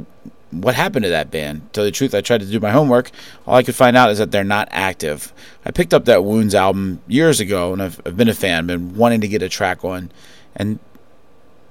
what 0.50 0.74
happened 0.74 1.02
to 1.04 1.10
that 1.10 1.30
band. 1.30 1.70
Tell 1.74 1.84
the 1.84 1.90
truth, 1.90 2.14
I 2.14 2.22
tried 2.22 2.40
to 2.40 2.46
do 2.46 2.60
my 2.60 2.70
homework. 2.70 3.10
All 3.46 3.56
I 3.56 3.62
could 3.62 3.74
find 3.74 3.94
out 3.96 4.10
is 4.10 4.18
that 4.18 4.30
they're 4.30 4.44
not 4.44 4.68
active. 4.70 5.34
I 5.66 5.70
picked 5.70 5.92
up 5.92 6.06
that 6.06 6.24
Wounds 6.24 6.54
album 6.54 7.02
years 7.06 7.40
ago, 7.40 7.74
and 7.74 7.82
I've, 7.82 8.00
I've 8.06 8.16
been 8.16 8.28
a 8.28 8.34
fan, 8.34 8.66
been 8.66 8.94
wanting 8.96 9.20
to 9.20 9.28
get 9.28 9.42
a 9.42 9.48
track 9.50 9.84
on, 9.84 10.10
and 10.56 10.78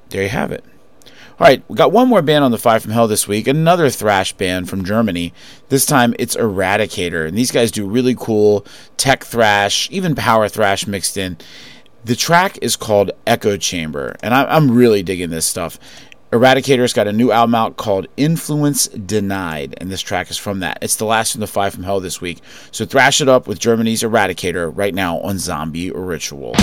there 0.09 0.21
you 0.21 0.29
have 0.29 0.51
it. 0.51 0.63
All 1.43 1.49
right, 1.49 1.61
we 1.67 1.75
got 1.75 1.91
one 1.91 2.07
more 2.07 2.21
band 2.21 2.45
on 2.45 2.51
the 2.51 2.57
Five 2.57 2.83
from 2.83 2.93
Hell 2.93 3.09
this 3.09 3.27
week, 3.27 3.49
another 3.49 3.89
thrash 3.89 4.31
band 4.31 4.69
from 4.69 4.85
Germany. 4.85 5.33
This 5.67 5.85
time 5.85 6.15
it's 6.17 6.37
Eradicator, 6.37 7.27
and 7.27 7.37
these 7.37 7.51
guys 7.51 7.69
do 7.69 7.85
really 7.85 8.15
cool 8.15 8.65
tech 8.95 9.25
thrash, 9.25 9.89
even 9.91 10.15
power 10.15 10.47
thrash 10.47 10.87
mixed 10.87 11.17
in. 11.17 11.35
The 12.05 12.15
track 12.15 12.59
is 12.61 12.77
called 12.77 13.11
Echo 13.27 13.57
Chamber, 13.57 14.15
and 14.23 14.33
I'm 14.33 14.71
really 14.71 15.03
digging 15.03 15.31
this 15.31 15.45
stuff. 15.45 15.77
Eradicator's 16.31 16.93
got 16.93 17.09
a 17.09 17.11
new 17.11 17.33
album 17.33 17.55
out 17.55 17.75
called 17.75 18.07
Influence 18.15 18.87
Denied, 18.87 19.73
and 19.81 19.91
this 19.91 19.99
track 19.99 20.31
is 20.31 20.37
from 20.37 20.61
that. 20.61 20.77
It's 20.81 20.95
the 20.95 21.03
last 21.03 21.33
from 21.33 21.41
the 21.41 21.47
Five 21.47 21.73
from 21.73 21.83
Hell 21.83 21.99
this 21.99 22.21
week. 22.21 22.39
So 22.71 22.85
thrash 22.85 23.19
it 23.19 23.27
up 23.27 23.47
with 23.47 23.59
Germany's 23.59 24.01
Eradicator 24.01 24.71
right 24.73 24.95
now 24.95 25.19
on 25.19 25.39
Zombie 25.39 25.91
Ritual. 25.91 26.55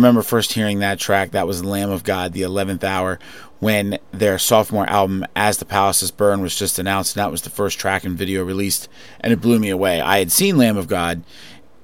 Remember 0.00 0.22
first 0.22 0.54
hearing 0.54 0.78
that 0.80 0.98
track. 0.98 1.30
That 1.30 1.46
was 1.46 1.64
Lamb 1.64 1.90
of 1.90 2.02
God, 2.02 2.32
the 2.32 2.42
11th 2.42 2.82
hour, 2.82 3.18
when 3.58 3.98
their 4.10 4.38
sophomore 4.38 4.88
album, 4.88 5.24
As 5.36 5.58
the 5.58 5.64
Palaces 5.64 6.10
Burn, 6.10 6.40
was 6.40 6.56
just 6.56 6.78
announced. 6.78 7.16
And 7.16 7.22
that 7.22 7.30
was 7.30 7.42
the 7.42 7.50
first 7.50 7.78
track 7.78 8.04
and 8.04 8.16
video 8.16 8.42
released, 8.42 8.88
and 9.20 9.32
it 9.32 9.40
blew 9.40 9.58
me 9.58 9.68
away. 9.68 10.00
I 10.00 10.18
had 10.18 10.32
seen 10.32 10.56
Lamb 10.56 10.76
of 10.76 10.88
God 10.88 11.22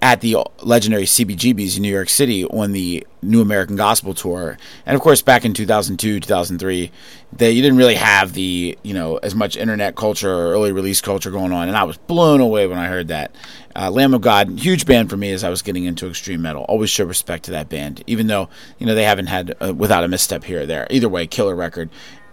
at 0.03 0.21
the 0.21 0.37
legendary 0.63 1.05
CBGBs 1.05 1.77
in 1.77 1.83
New 1.83 1.93
York 1.93 2.09
City 2.09 2.45
on 2.45 2.73
the 2.73 3.07
New 3.23 3.41
American 3.41 3.77
Gospel 3.77 4.15
Tour, 4.15 4.59
and 4.85 4.95
of 4.95 5.01
course 5.01 5.23
back 5.23 5.45
in 5.45 5.55
2002, 5.55 6.21
2003, 6.21 6.91
they 7.33 7.51
you 7.51 7.63
didn't 7.63 7.79
really 7.79 7.95
have 7.95 8.35
the 8.35 8.79
you 8.83 8.93
know 8.93 9.17
as 9.19 9.35
much 9.35 9.57
internet 9.57 9.97
culture 9.97 10.31
or 10.31 10.53
early 10.53 10.71
release 10.71 11.01
culture 11.01 11.31
going 11.31 11.51
on, 11.51 11.69
and 11.69 11.77
I 11.77 11.85
was 11.85 11.97
blown 11.97 12.41
away 12.41 12.67
when 12.67 12.79
I 12.79 12.87
heard 12.87 13.09
that. 13.09 13.35
Uh, 13.77 13.91
Lamb 13.91 14.15
of 14.15 14.23
God, 14.23 14.59
huge 14.59 14.87
band 14.87 15.11
for 15.11 15.17
me 15.17 15.33
as 15.33 15.45
I 15.45 15.51
was 15.51 15.63
getting 15.63 15.85
into 15.85 16.09
extreme 16.09 16.43
metal. 16.43 16.65
Always 16.65 16.89
show 16.89 17.05
respect 17.05 17.45
to 17.45 17.51
that 17.53 17.69
band, 17.69 18.03
even 18.07 18.27
though 18.27 18.49
you 18.79 18.87
know 18.87 18.95
they 18.95 19.05
haven't 19.05 19.27
had 19.27 19.55
uh, 19.61 19.75
without 19.75 20.03
a 20.03 20.09
misstep 20.09 20.45
here 20.45 20.63
or 20.63 20.67
there. 20.67 20.87
Either 20.91 21.09
way, 21.09 21.27
killer 21.27 21.55
record. 21.55 21.91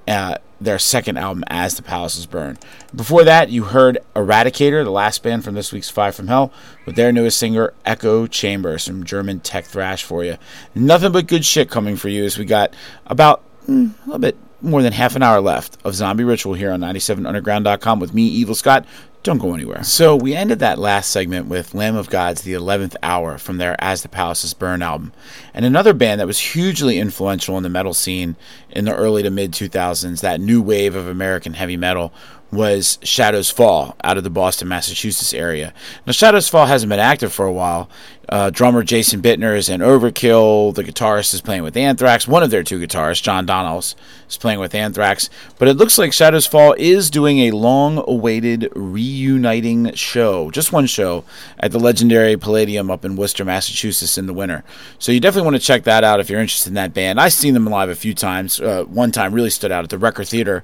Uh, 0.07 0.35
their 0.59 0.79
second 0.79 1.17
album, 1.17 1.43
As 1.47 1.75
the 1.75 1.81
Palaces 1.81 2.25
Burn. 2.25 2.57
Before 2.95 3.23
that, 3.23 3.49
you 3.49 3.65
heard 3.65 3.99
Eradicator, 4.15 4.83
the 4.83 4.91
last 4.91 5.23
band 5.23 5.43
from 5.43 5.55
this 5.55 5.71
week's 5.71 5.89
Five 5.89 6.15
from 6.15 6.27
Hell, 6.27 6.51
with 6.85 6.95
their 6.95 7.11
newest 7.11 7.37
singer, 7.37 7.73
Echo 7.85 8.27
Chamber, 8.27 8.77
some 8.77 9.03
German 9.03 9.39
tech 9.39 9.65
thrash 9.65 10.03
for 10.03 10.23
you. 10.23 10.37
Nothing 10.73 11.11
but 11.11 11.27
good 11.27 11.45
shit 11.45 11.69
coming 11.69 11.95
for 11.95 12.09
you 12.09 12.23
as 12.23 12.37
we 12.37 12.45
got 12.45 12.73
about 13.05 13.43
mm, 13.67 13.93
a 14.03 14.05
little 14.05 14.19
bit 14.19 14.37
more 14.61 14.81
than 14.81 14.93
half 14.93 15.15
an 15.15 15.23
hour 15.23 15.41
left 15.41 15.77
of 15.83 15.93
Zombie 15.93 16.23
Ritual 16.23 16.53
here 16.53 16.71
on 16.71 16.79
97underground.com 16.79 17.99
with 17.99 18.13
me, 18.13 18.23
Evil 18.23 18.55
Scott. 18.55 18.85
Don't 19.23 19.37
go 19.37 19.53
anywhere. 19.53 19.83
So 19.83 20.17
we 20.17 20.35
ended 20.35 20.59
that 20.59 20.77
last 20.77 21.09
segment 21.09 21.47
with 21.47 21.73
Lamb 21.73 21.95
of 21.95 22.09
God's 22.09 22.41
The 22.41 22.51
11th 22.51 22.97
Hour 23.01 23.37
from 23.37 23.57
their 23.57 23.81
As 23.81 24.01
the 24.01 24.09
Palaces 24.09 24.53
Burn 24.53 24.81
album. 24.81 25.13
And 25.53 25.63
another 25.63 25.93
band 25.93 26.19
that 26.19 26.27
was 26.27 26.39
hugely 26.39 26.99
influential 26.99 27.55
in 27.55 27.63
the 27.63 27.69
metal 27.69 27.93
scene 27.93 28.35
in 28.69 28.83
the 28.83 28.93
early 28.93 29.23
to 29.23 29.29
mid 29.29 29.53
2000s, 29.53 30.19
that 30.19 30.41
new 30.41 30.61
wave 30.61 30.93
of 30.93 31.07
American 31.07 31.53
heavy 31.53 31.77
metal, 31.77 32.11
was 32.53 32.99
Shadows 33.03 33.49
Fall 33.49 33.95
out 34.03 34.17
of 34.17 34.23
the 34.23 34.29
Boston, 34.29 34.67
Massachusetts 34.67 35.33
area. 35.33 35.73
Now, 36.05 36.13
Shadows 36.13 36.49
Fall 36.49 36.65
hasn't 36.65 36.89
been 36.89 36.99
active 36.99 37.33
for 37.33 37.45
a 37.45 37.51
while. 37.51 37.89
Uh, 38.29 38.49
drummer 38.49 38.83
Jason 38.83 39.21
Bittner 39.21 39.57
is 39.57 39.67
in 39.67 39.81
Overkill. 39.81 40.73
The 40.73 40.83
guitarist 40.83 41.33
is 41.33 41.41
playing 41.41 41.63
with 41.63 41.75
Anthrax. 41.75 42.27
One 42.27 42.41
of 42.41 42.51
their 42.51 42.63
two 42.63 42.79
guitarists, 42.79 43.21
John 43.21 43.45
Donalds, 43.45 43.95
is 44.29 44.37
playing 44.37 44.59
with 44.59 44.73
Anthrax. 44.73 45.29
But 45.59 45.67
it 45.67 45.75
looks 45.75 45.97
like 45.97 46.13
Shadows 46.13 46.47
Fall 46.47 46.73
is 46.77 47.09
doing 47.09 47.39
a 47.39 47.51
long 47.51 48.01
awaited 48.07 48.71
reuniting 48.75 49.93
show, 49.93 50.51
just 50.51 50.71
one 50.71 50.85
show, 50.85 51.25
at 51.59 51.73
the 51.73 51.79
legendary 51.79 52.37
Palladium 52.37 52.89
up 52.89 53.03
in 53.03 53.17
Worcester, 53.17 53.43
Massachusetts 53.43 54.17
in 54.17 54.25
the 54.25 54.33
winter. 54.33 54.63
So 54.99 55.11
you 55.11 55.19
definitely 55.19 55.51
want 55.51 55.61
to 55.61 55.67
check 55.67 55.83
that 55.83 56.05
out 56.05 56.21
if 56.21 56.29
you're 56.29 56.41
interested 56.41 56.69
in 56.69 56.75
that 56.75 56.93
band. 56.93 57.19
I've 57.19 57.33
seen 57.33 57.53
them 57.53 57.65
live 57.65 57.89
a 57.89 57.95
few 57.95 58.13
times. 58.13 58.59
Uh, 58.59 58.85
one 58.85 59.11
time 59.11 59.33
really 59.33 59.49
stood 59.49 59.71
out 59.71 59.83
at 59.83 59.89
the 59.89 59.97
Recher 59.97 60.27
Theater 60.27 60.63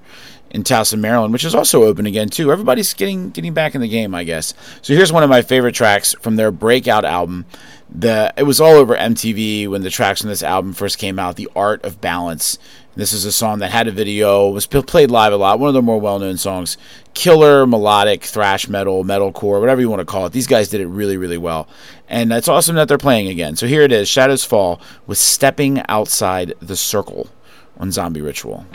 in 0.51 0.63
Towson, 0.63 0.99
Maryland, 0.99 1.33
which 1.33 1.45
is 1.45 1.55
also 1.55 1.83
open 1.83 2.05
again 2.05 2.29
too. 2.29 2.51
Everybody's 2.51 2.93
getting 2.93 3.29
getting 3.29 3.53
back 3.53 3.75
in 3.75 3.81
the 3.81 3.87
game, 3.87 4.15
I 4.15 4.23
guess. 4.23 4.53
So 4.81 4.93
here's 4.93 5.13
one 5.13 5.23
of 5.23 5.29
my 5.29 5.41
favorite 5.41 5.75
tracks 5.75 6.15
from 6.21 6.35
their 6.35 6.51
breakout 6.51 7.05
album. 7.05 7.45
The 7.89 8.33
it 8.37 8.43
was 8.43 8.61
all 8.61 8.73
over 8.73 8.95
MTV 8.95 9.67
when 9.67 9.81
the 9.81 9.89
tracks 9.89 10.21
from 10.21 10.29
this 10.29 10.43
album 10.43 10.73
first 10.73 10.97
came 10.97 11.19
out. 11.19 11.35
The 11.35 11.49
Art 11.55 11.83
of 11.83 12.01
Balance. 12.01 12.57
This 12.95 13.13
is 13.13 13.23
a 13.23 13.31
song 13.31 13.59
that 13.59 13.71
had 13.71 13.87
a 13.87 13.91
video, 13.91 14.49
was 14.49 14.67
played 14.67 15.09
live 15.09 15.31
a 15.31 15.37
lot. 15.37 15.57
One 15.57 15.69
of 15.69 15.73
their 15.73 15.81
more 15.81 16.01
well-known 16.01 16.35
songs. 16.35 16.77
Killer 17.13 17.65
melodic 17.65 18.23
thrash 18.23 18.67
metal, 18.67 19.05
metalcore, 19.05 19.61
whatever 19.61 19.79
you 19.79 19.89
want 19.89 20.01
to 20.01 20.05
call 20.05 20.25
it. 20.25 20.33
These 20.33 20.47
guys 20.47 20.67
did 20.67 20.81
it 20.81 20.87
really, 20.87 21.15
really 21.15 21.37
well, 21.37 21.69
and 22.09 22.33
it's 22.33 22.49
awesome 22.49 22.75
that 22.75 22.89
they're 22.89 22.97
playing 22.97 23.29
again. 23.29 23.55
So 23.55 23.67
here 23.67 23.83
it 23.83 23.93
is, 23.93 24.09
Shadows 24.09 24.43
Fall 24.43 24.81
with 25.07 25.17
"Stepping 25.17 25.81
Outside 25.87 26.55
the 26.59 26.75
Circle" 26.75 27.29
on 27.77 27.91
Zombie 27.91 28.21
Ritual. 28.21 28.65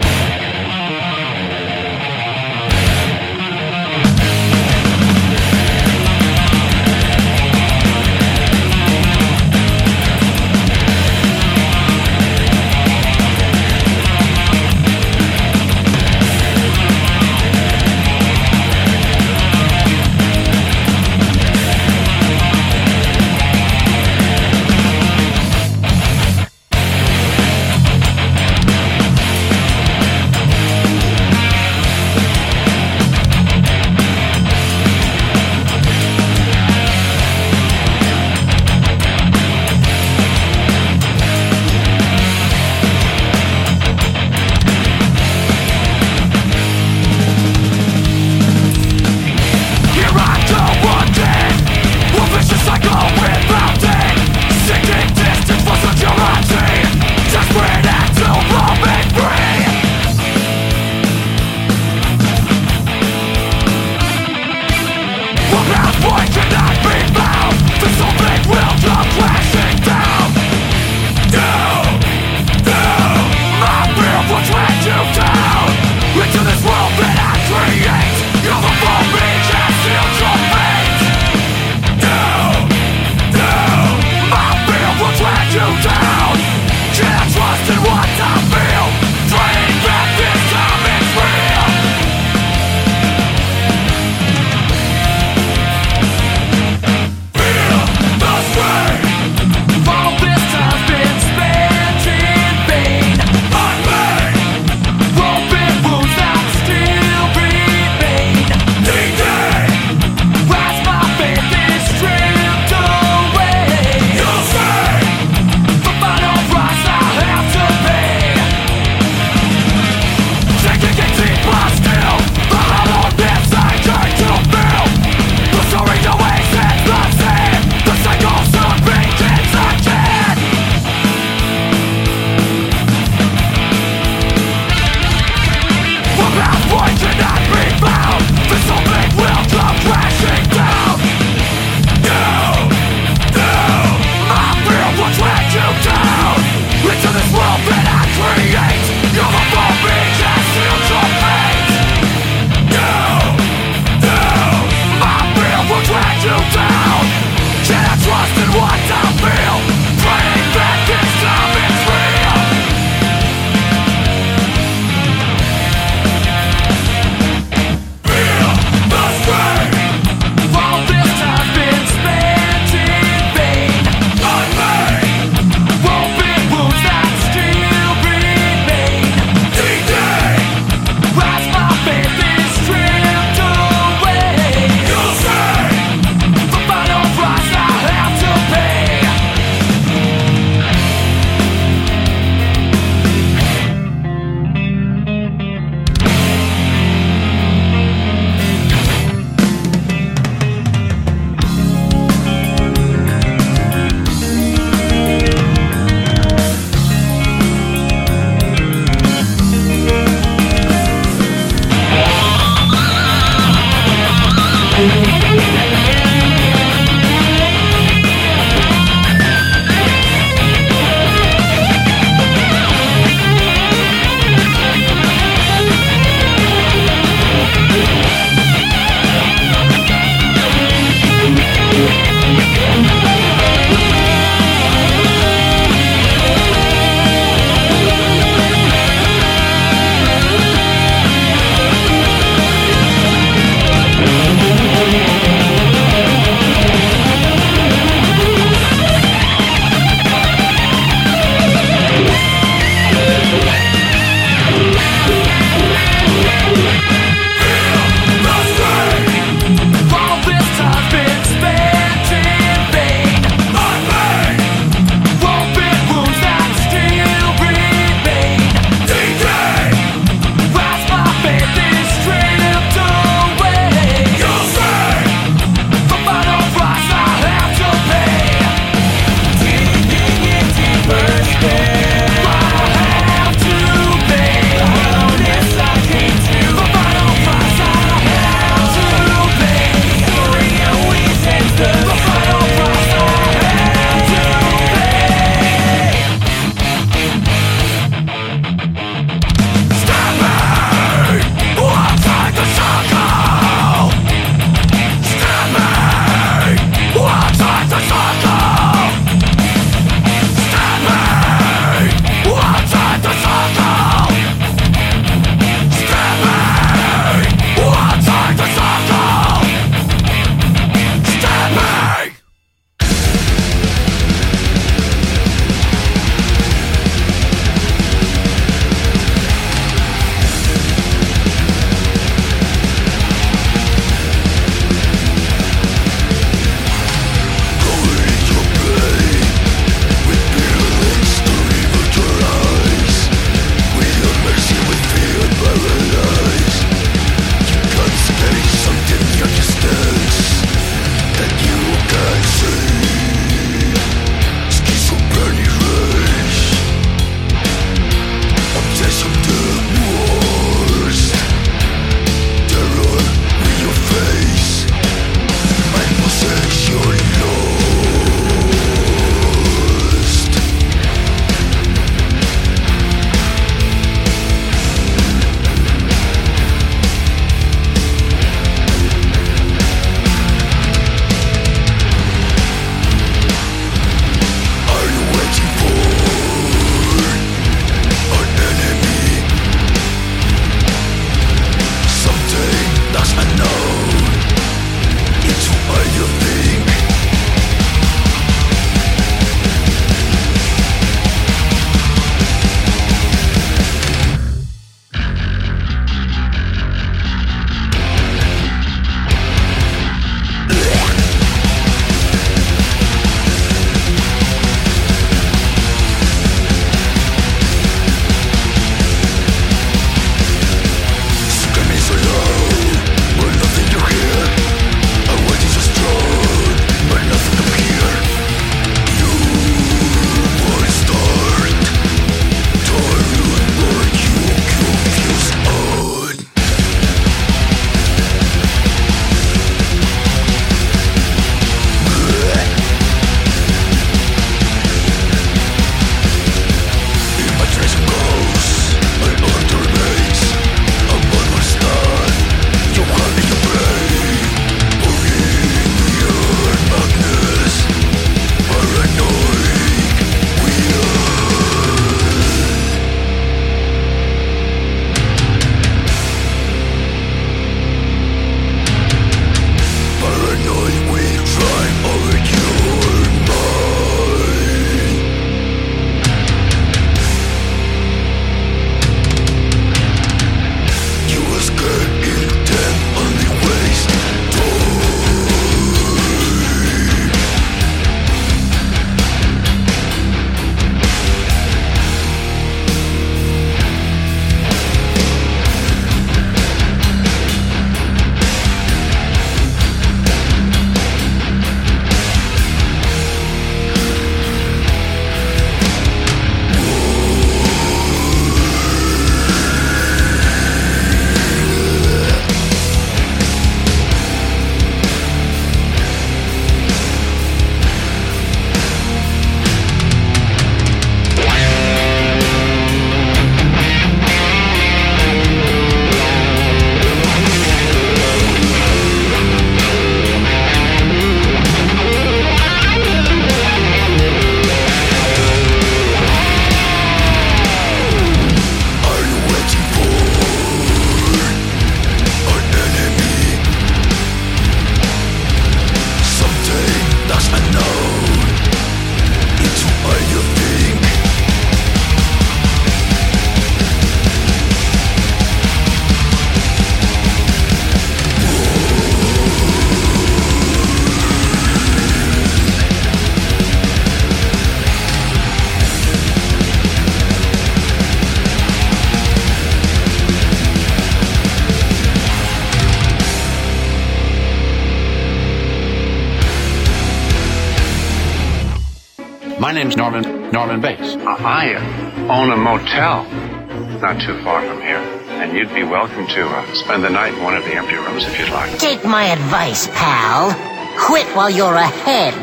Spend 586.65 586.83
the 586.83 586.89
night 586.89 587.13
in 587.13 587.23
one 587.23 587.37
of 587.37 587.45
the 587.45 587.55
empty 587.55 587.75
rooms 587.75 588.05
if 588.05 588.19
you'd 588.19 588.31
like. 588.31 588.59
Take 588.59 588.85
my 588.85 589.05
advice, 589.05 589.69
pal. 589.69 590.33
Quit 590.79 591.07
while 591.15 591.29
you're 591.29 591.55
ahead. 591.55 592.15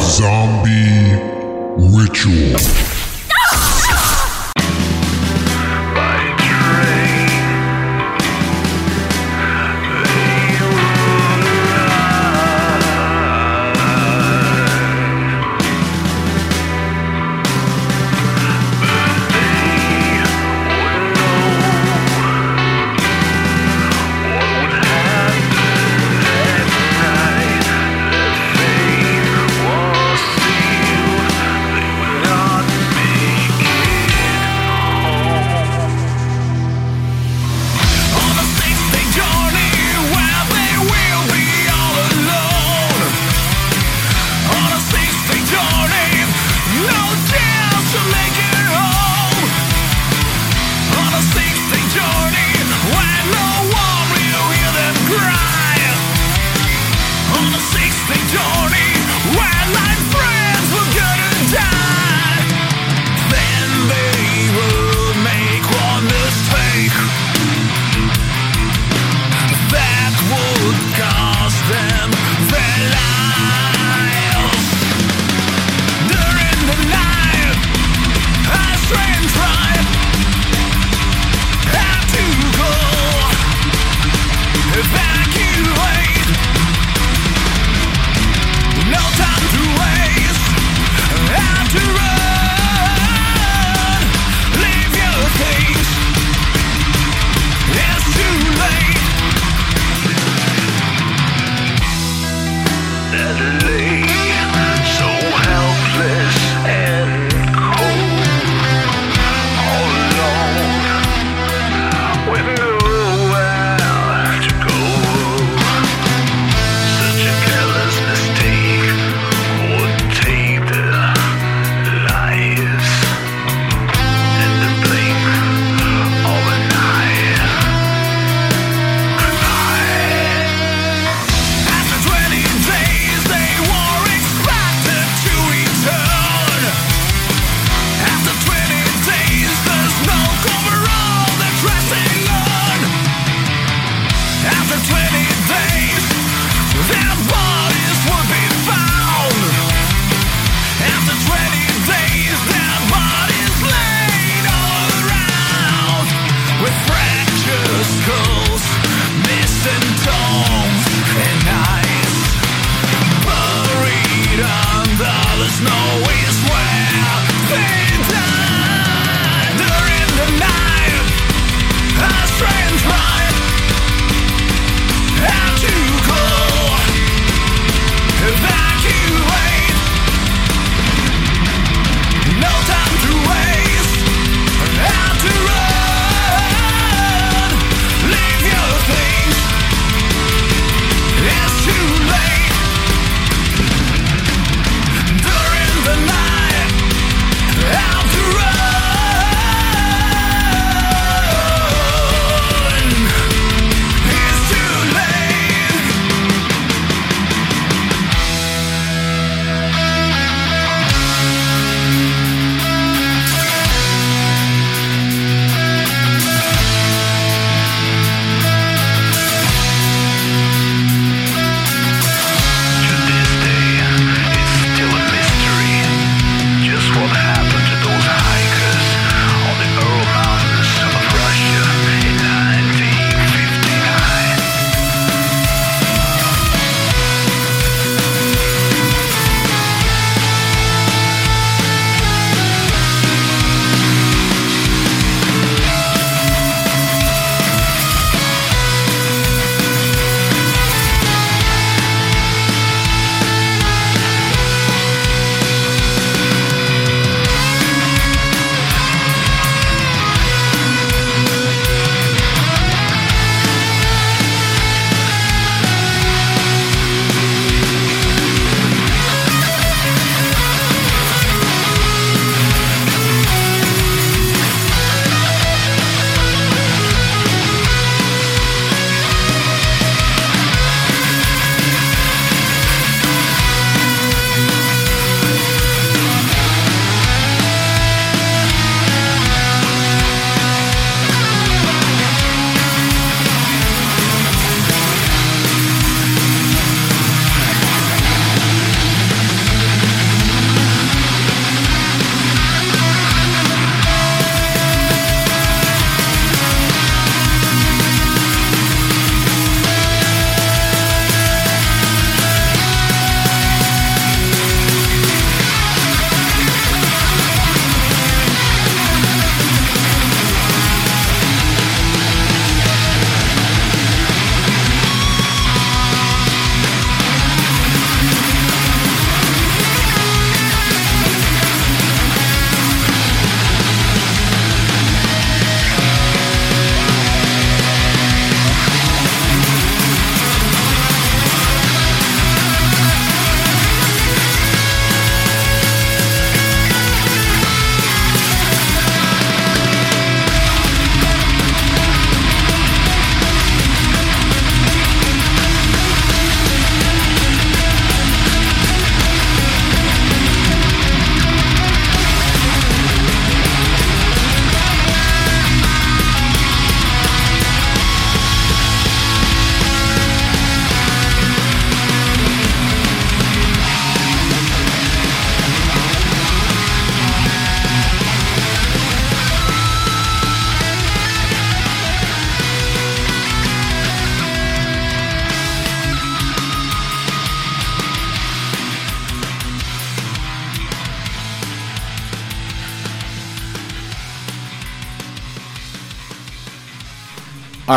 Zombie 0.00 1.18
Ritual. 1.76 2.97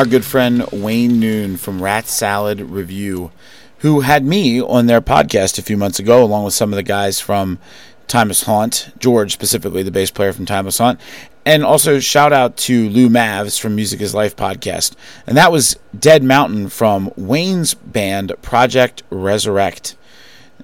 Our 0.01 0.07
good 0.07 0.25
friend 0.25 0.65
Wayne 0.71 1.19
Noon 1.19 1.57
from 1.57 1.83
Rat 1.83 2.07
Salad 2.07 2.59
Review, 2.59 3.31
who 3.81 3.99
had 3.99 4.25
me 4.25 4.59
on 4.59 4.87
their 4.87 4.99
podcast 4.99 5.59
a 5.59 5.61
few 5.61 5.77
months 5.77 5.99
ago, 5.99 6.23
along 6.23 6.43
with 6.43 6.55
some 6.55 6.73
of 6.73 6.75
the 6.75 6.81
guys 6.81 7.19
from 7.19 7.59
Timeless 8.07 8.41
Haunt, 8.41 8.91
George 8.97 9.31
specifically, 9.31 9.83
the 9.83 9.91
bass 9.91 10.09
player 10.09 10.33
from 10.33 10.47
Timeless 10.47 10.79
Haunt, 10.79 10.99
and 11.45 11.63
also 11.63 11.99
shout 11.99 12.33
out 12.33 12.57
to 12.57 12.89
Lou 12.89 13.09
Mavs 13.09 13.59
from 13.59 13.75
Music 13.75 14.01
is 14.01 14.15
Life 14.15 14.35
podcast. 14.35 14.95
And 15.27 15.37
that 15.37 15.51
was 15.51 15.77
Dead 15.95 16.23
Mountain 16.23 16.69
from 16.69 17.11
Wayne's 17.15 17.75
band 17.75 18.33
Project 18.41 19.03
Resurrect. 19.11 19.95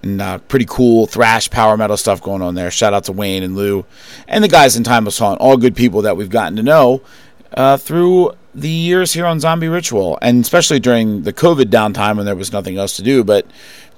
And 0.01 0.19
uh, 0.19 0.39
pretty 0.39 0.65
cool 0.67 1.05
thrash 1.05 1.47
power 1.47 1.77
metal 1.77 1.97
stuff 1.97 2.23
going 2.23 2.41
on 2.41 2.55
there. 2.55 2.71
Shout 2.71 2.95
out 2.95 3.03
to 3.03 3.11
Wayne 3.11 3.43
and 3.43 3.55
Lou 3.55 3.85
and 4.27 4.43
the 4.43 4.47
guys 4.47 4.75
in 4.75 4.83
Timeless 4.83 5.19
Haunt, 5.19 5.39
all 5.39 5.57
good 5.57 5.75
people 5.75 6.01
that 6.01 6.17
we've 6.17 6.31
gotten 6.31 6.55
to 6.55 6.63
know 6.63 7.03
uh, 7.53 7.77
through 7.77 8.31
the 8.57 8.67
years 8.67 9.13
here 9.13 9.27
on 9.27 9.39
Zombie 9.39 9.67
Ritual, 9.67 10.17
and 10.19 10.43
especially 10.43 10.79
during 10.79 11.21
the 11.21 11.31
COVID 11.31 11.65
downtime 11.65 12.17
when 12.17 12.25
there 12.25 12.35
was 12.35 12.51
nothing 12.51 12.75
else 12.75 12.95
to 12.95 13.03
do 13.03 13.23
but 13.23 13.45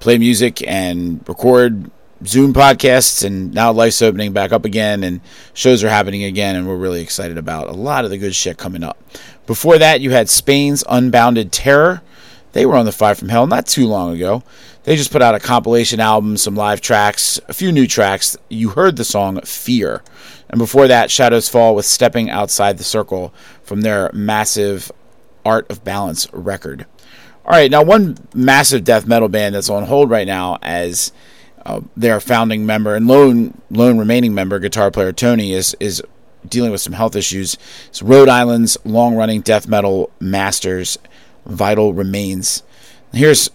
play 0.02 0.18
music 0.18 0.62
and 0.68 1.24
record 1.30 1.90
Zoom 2.26 2.54
podcasts, 2.54 3.24
and 3.24 3.54
now 3.54 3.72
life's 3.72 4.02
opening 4.02 4.34
back 4.34 4.52
up 4.52 4.66
again, 4.66 5.06
and 5.06 5.22
shows 5.54 5.82
are 5.82 5.90
happening 5.90 6.26
again, 6.26 6.58
and 6.58 6.68
we're 6.68 6.76
really 6.76 7.02
excited 7.02 7.38
about 7.38 7.70
a 7.70 7.74
lot 7.74 8.04
of 8.04 8.12
the 8.12 8.18
good 8.18 8.36
shit 8.36 8.58
coming 8.58 8.84
up. 8.84 9.02
Before 9.48 9.78
that, 9.78 10.02
you 10.02 10.12
had 10.12 10.28
Spain's 10.28 10.84
Unbounded 10.90 11.54
Terror. 11.54 12.02
They 12.52 12.66
were 12.66 12.76
on 12.76 12.86
the 12.86 12.92
Fire 12.92 13.16
from 13.16 13.30
Hell 13.30 13.48
not 13.48 13.66
too 13.66 13.88
long 13.88 14.14
ago. 14.14 14.44
They 14.84 14.98
just 14.98 15.12
put 15.12 15.22
out 15.22 15.36
a 15.36 15.40
compilation 15.40 16.02
album, 16.02 16.36
some 16.36 16.56
live 16.56 16.82
tracks, 16.82 17.40
a 17.48 17.54
few 17.54 17.72
new 17.72 17.88
tracks. 17.88 18.36
You 18.50 18.70
heard 18.72 18.98
the 18.98 19.06
song 19.06 19.40
Fear. 19.42 20.02
And 20.50 20.58
before 20.58 20.88
that, 20.88 21.12
Shadows 21.12 21.48
Fall 21.48 21.76
with 21.76 21.86
Stepping 21.86 22.30
Outside 22.30 22.78
the 22.78 22.84
Circle 22.84 23.34
from 23.62 23.82
their 23.82 24.10
massive 24.14 24.92
Art 25.46 25.70
of 25.70 25.84
Balance 25.84 26.28
record. 26.34 26.86
All 27.46 27.52
right, 27.52 27.72
now 27.72 27.84
one 27.84 28.18
massive 28.34 28.84
death 28.84 29.08
metal 29.08 29.30
band 29.30 29.56
that's 29.56 29.70
on 29.70 29.86
hold 29.86 30.10
right 30.10 30.28
now 30.28 30.58
as 30.62 31.12
uh, 31.66 31.82
their 31.96 32.20
founding 32.20 32.66
member 32.66 32.96
and 32.96 33.08
lone 33.08 33.60
lone 33.70 33.98
remaining 33.98 34.34
member, 34.34 34.60
guitar 34.60 34.92
player 34.92 35.12
Tony, 35.12 35.54
is 35.54 35.76
is 35.80 36.02
dealing 36.48 36.72
with 36.72 36.82
some 36.82 36.94
health 36.94 37.16
issues. 37.16 37.58
It's 37.88 38.02
Rhode 38.02 38.30
Island's 38.30 38.78
long 38.86 39.16
running 39.16 39.42
death 39.42 39.68
metal 39.68 40.10
masters, 40.20 40.98
Vital 41.46 41.94
Remains. 41.94 42.64
Here's 43.14 43.50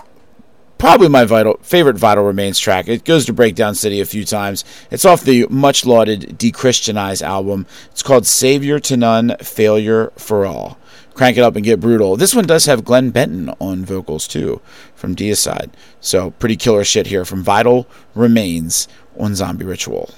probably 0.84 1.08
my 1.08 1.24
vital 1.24 1.58
favorite 1.62 1.96
Vital 1.96 2.24
Remains 2.24 2.58
track. 2.58 2.88
It 2.88 3.06
goes 3.06 3.24
to 3.24 3.32
Breakdown 3.32 3.74
City 3.74 4.02
a 4.02 4.04
few 4.04 4.22
times. 4.22 4.66
It's 4.90 5.06
off 5.06 5.22
the 5.22 5.46
much 5.48 5.86
lauded 5.86 6.38
Dechristianize 6.38 7.22
album. 7.22 7.64
It's 7.90 8.02
called 8.02 8.26
Savior 8.26 8.78
to 8.80 8.94
None, 8.98 9.34
Failure 9.38 10.12
for 10.16 10.44
All. 10.44 10.76
Crank 11.14 11.38
it 11.38 11.40
up 11.40 11.56
and 11.56 11.64
get 11.64 11.80
brutal. 11.80 12.16
This 12.18 12.34
one 12.34 12.44
does 12.44 12.66
have 12.66 12.84
Glenn 12.84 13.08
Benton 13.08 13.48
on 13.60 13.86
vocals 13.86 14.28
too 14.28 14.60
from 14.94 15.16
Deicide. 15.16 15.70
So 16.00 16.32
pretty 16.32 16.56
killer 16.56 16.84
shit 16.84 17.06
here 17.06 17.24
from 17.24 17.42
Vital 17.42 17.86
Remains 18.14 18.86
on 19.18 19.34
Zombie 19.34 19.64
Ritual. 19.64 20.10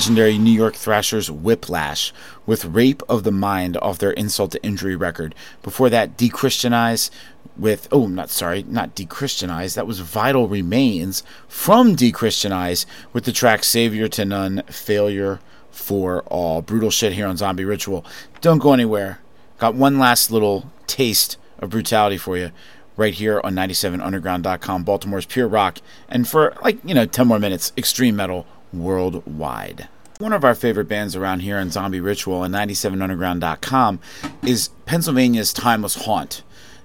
Legendary 0.00 0.38
New 0.38 0.50
York 0.50 0.76
Thrashers 0.76 1.30
Whiplash 1.30 2.10
with 2.46 2.64
Rape 2.64 3.02
of 3.06 3.22
the 3.22 3.30
Mind 3.30 3.76
off 3.82 3.98
their 3.98 4.12
Insult 4.12 4.52
to 4.52 4.62
Injury 4.64 4.96
record. 4.96 5.34
Before 5.62 5.90
that, 5.90 6.16
Dechristianize 6.16 7.10
with, 7.54 7.86
oh, 7.92 8.06
not 8.06 8.30
sorry, 8.30 8.62
not 8.62 8.96
Dechristianize, 8.96 9.74
that 9.74 9.86
was 9.86 10.00
Vital 10.00 10.48
Remains 10.48 11.22
from 11.48 11.96
Dechristianize 11.96 12.86
with 13.12 13.24
the 13.24 13.30
track 13.30 13.62
Savior 13.62 14.08
to 14.08 14.24
None, 14.24 14.62
Failure 14.70 15.38
for 15.70 16.22
All. 16.28 16.62
Brutal 16.62 16.90
shit 16.90 17.12
here 17.12 17.26
on 17.26 17.36
Zombie 17.36 17.66
Ritual. 17.66 18.02
Don't 18.40 18.58
go 18.58 18.72
anywhere. 18.72 19.18
Got 19.58 19.74
one 19.74 19.98
last 19.98 20.30
little 20.30 20.72
taste 20.86 21.36
of 21.58 21.68
brutality 21.68 22.16
for 22.16 22.38
you 22.38 22.52
right 22.96 23.12
here 23.12 23.38
on 23.44 23.54
97underground.com, 23.54 24.82
Baltimore's 24.82 25.26
Pure 25.26 25.48
Rock, 25.48 25.80
and 26.08 26.26
for 26.26 26.56
like, 26.62 26.78
you 26.86 26.94
know, 26.94 27.04
10 27.04 27.26
more 27.26 27.38
minutes, 27.38 27.74
Extreme 27.76 28.16
Metal 28.16 28.46
worldwide. 28.72 29.88
One 30.18 30.32
of 30.32 30.44
our 30.44 30.54
favorite 30.54 30.88
bands 30.88 31.16
around 31.16 31.40
here 31.40 31.56
on 31.56 31.70
Zombie 31.70 32.00
Ritual 32.00 32.44
and 32.44 32.54
97underground.com 32.54 34.00
is 34.44 34.68
Pennsylvania's 34.84 35.52
Timeless 35.52 36.04
Haunt. 36.04 36.42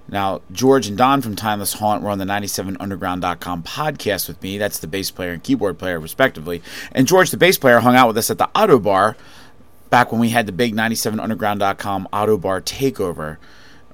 Now, 0.08 0.42
George 0.52 0.88
and 0.88 0.98
Don 0.98 1.22
from 1.22 1.36
Timeless 1.36 1.74
Haunt 1.74 2.04
were 2.04 2.12
on 2.12 2.20
the 2.20 2.26
97underground.com 2.26 3.64
podcast 3.64 4.28
with 4.28 4.42
me. 4.42 4.58
That's 4.58 4.80
the 4.80 4.88
bass 4.88 5.12
player 5.12 5.34
and 5.34 5.44
keyboard 5.44 5.80
player, 5.80 6.00
respectively. 6.00 6.62
And 6.92 7.08
George, 7.08 7.32
the 7.32 7.38
bass 7.38 7.58
player, 7.58 7.80
hung 7.80 7.96
out 7.96 8.08
with 8.08 8.18
us 8.18 8.30
at 8.30 8.38
the 8.38 8.50
Ottobar 8.56 9.16
back 9.90 10.12
when 10.12 10.22
we 10.22 10.30
had 10.30 10.46
the 10.46 10.52
big 10.52 10.76
97underground.com 10.76 12.08
Ottobar 12.14 12.62
takeover 12.62 13.38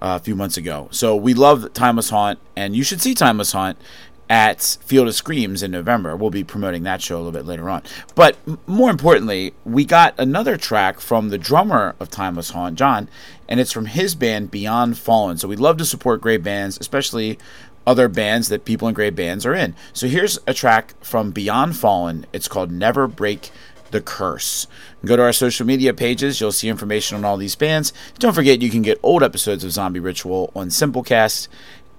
uh, 0.02 0.18
a 0.20 0.20
few 0.20 0.36
months 0.36 0.58
ago. 0.58 0.90
So 0.92 1.16
we 1.16 1.34
love 1.34 1.74
Timeless 1.74 2.10
Haunt, 2.10 2.40
and 2.56 2.76
you 2.76 2.84
should 2.84 3.02
see 3.02 3.14
Timeless 3.14 3.54
Haunt 3.54 3.78
at 4.32 4.78
Field 4.86 5.10
of 5.10 5.14
Screams 5.14 5.62
in 5.62 5.72
November. 5.72 6.16
We'll 6.16 6.30
be 6.30 6.46
promoting 6.46 6.84
that 6.84 7.02
show 7.02 7.18
a 7.18 7.20
little 7.20 7.34
bit 7.34 7.46
later 7.46 7.70
on. 7.70 7.84
But 8.16 8.38
more 8.66 8.90
importantly, 8.90 9.54
we 9.66 9.84
got 9.84 10.18
another 10.18 10.56
track 10.56 11.02
from 11.02 11.28
the 11.28 11.38
drummer 11.38 11.96
of 12.00 12.10
Timeless 12.10 12.52
Haunt, 12.52 12.80
John, 12.80 13.10
and 13.50 13.60
it's 13.60 13.74
from 13.74 13.88
his 13.88 14.16
band 14.16 14.50
Beyond 14.50 14.98
Fallen. 14.98 15.38
So 15.38 15.50
we 15.50 15.58
love 15.58 15.76
to 15.78 15.86
support 15.86 16.22
great 16.22 16.44
bands, 16.44 16.78
especially 16.80 17.38
other 17.86 18.08
bands 18.08 18.48
that 18.48 18.64
people 18.64 18.88
in 18.88 18.94
great 18.94 19.18
bands 19.18 19.46
are 19.46 19.54
in. 19.54 19.76
So 19.92 20.08
here's 20.08 20.40
a 20.48 20.54
track 20.54 20.94
from 21.04 21.32
Beyond 21.32 21.76
Fallen. 21.76 22.26
It's 22.32 22.48
called 22.48 22.72
Never 22.72 23.08
Break 23.08 23.52
the 23.90 24.00
Curse. 24.00 24.66
Go 25.04 25.18
to 25.18 25.24
our 25.24 25.34
social 25.34 25.66
media 25.66 25.94
pages. 25.94 26.40
You'll 26.40 26.54
see 26.54 26.70
information 26.70 27.18
on 27.18 27.26
all 27.26 27.36
these 27.36 27.58
bands. 27.58 27.92
Don't 28.18 28.34
forget 28.34 28.62
you 28.62 28.70
can 28.70 28.82
get 28.82 28.98
old 29.04 29.24
episodes 29.24 29.66
of 29.66 29.72
Zombie 29.72 30.00
Ritual 30.00 30.54
on 30.56 30.70
Simplecast 30.70 31.50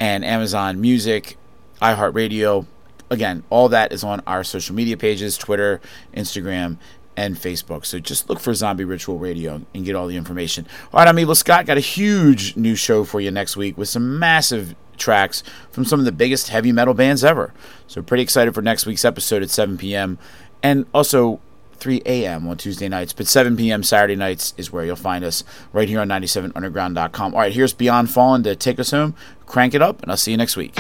and 0.00 0.24
Amazon 0.24 0.80
Music, 0.80 1.36
iHeartRadio. 1.82 2.66
Again, 3.10 3.42
all 3.50 3.68
that 3.68 3.92
is 3.92 4.02
on 4.04 4.22
our 4.26 4.42
social 4.44 4.74
media 4.74 4.96
pages 4.96 5.36
Twitter, 5.36 5.80
Instagram, 6.14 6.78
and 7.16 7.36
Facebook. 7.36 7.84
So 7.84 7.98
just 7.98 8.30
look 8.30 8.40
for 8.40 8.54
Zombie 8.54 8.84
Ritual 8.84 9.18
Radio 9.18 9.60
and 9.74 9.84
get 9.84 9.94
all 9.94 10.06
the 10.06 10.16
information. 10.16 10.66
All 10.92 10.98
right, 10.98 11.08
I'm 11.08 11.18
Evil 11.18 11.34
Scott. 11.34 11.66
Got 11.66 11.76
a 11.76 11.80
huge 11.80 12.56
new 12.56 12.74
show 12.74 13.04
for 13.04 13.20
you 13.20 13.30
next 13.30 13.56
week 13.56 13.76
with 13.76 13.88
some 13.88 14.18
massive 14.18 14.74
tracks 14.96 15.42
from 15.70 15.84
some 15.84 15.98
of 15.98 16.04
the 16.06 16.12
biggest 16.12 16.48
heavy 16.48 16.72
metal 16.72 16.94
bands 16.94 17.24
ever. 17.24 17.52
So 17.86 18.02
pretty 18.02 18.22
excited 18.22 18.54
for 18.54 18.62
next 18.62 18.86
week's 18.86 19.04
episode 19.04 19.42
at 19.42 19.50
7 19.50 19.76
p.m. 19.76 20.18
And 20.62 20.86
also 20.94 21.40
3 21.82 22.02
a.m. 22.06 22.46
on 22.46 22.56
Tuesday 22.56 22.88
nights, 22.88 23.12
but 23.12 23.26
7 23.26 23.56
p.m. 23.56 23.82
Saturday 23.82 24.14
nights 24.14 24.54
is 24.56 24.72
where 24.72 24.84
you'll 24.84 24.94
find 24.94 25.24
us 25.24 25.42
right 25.72 25.88
here 25.88 26.00
on 26.00 26.08
97underground.com. 26.08 27.34
All 27.34 27.40
right, 27.40 27.52
here's 27.52 27.72
Beyond 27.72 28.10
Fallen 28.10 28.44
to 28.44 28.54
take 28.54 28.78
us 28.78 28.92
home. 28.92 29.16
Crank 29.46 29.74
it 29.74 29.82
up, 29.82 30.00
and 30.00 30.10
I'll 30.10 30.16
see 30.16 30.30
you 30.30 30.36
next 30.36 30.56
week. 30.56 30.78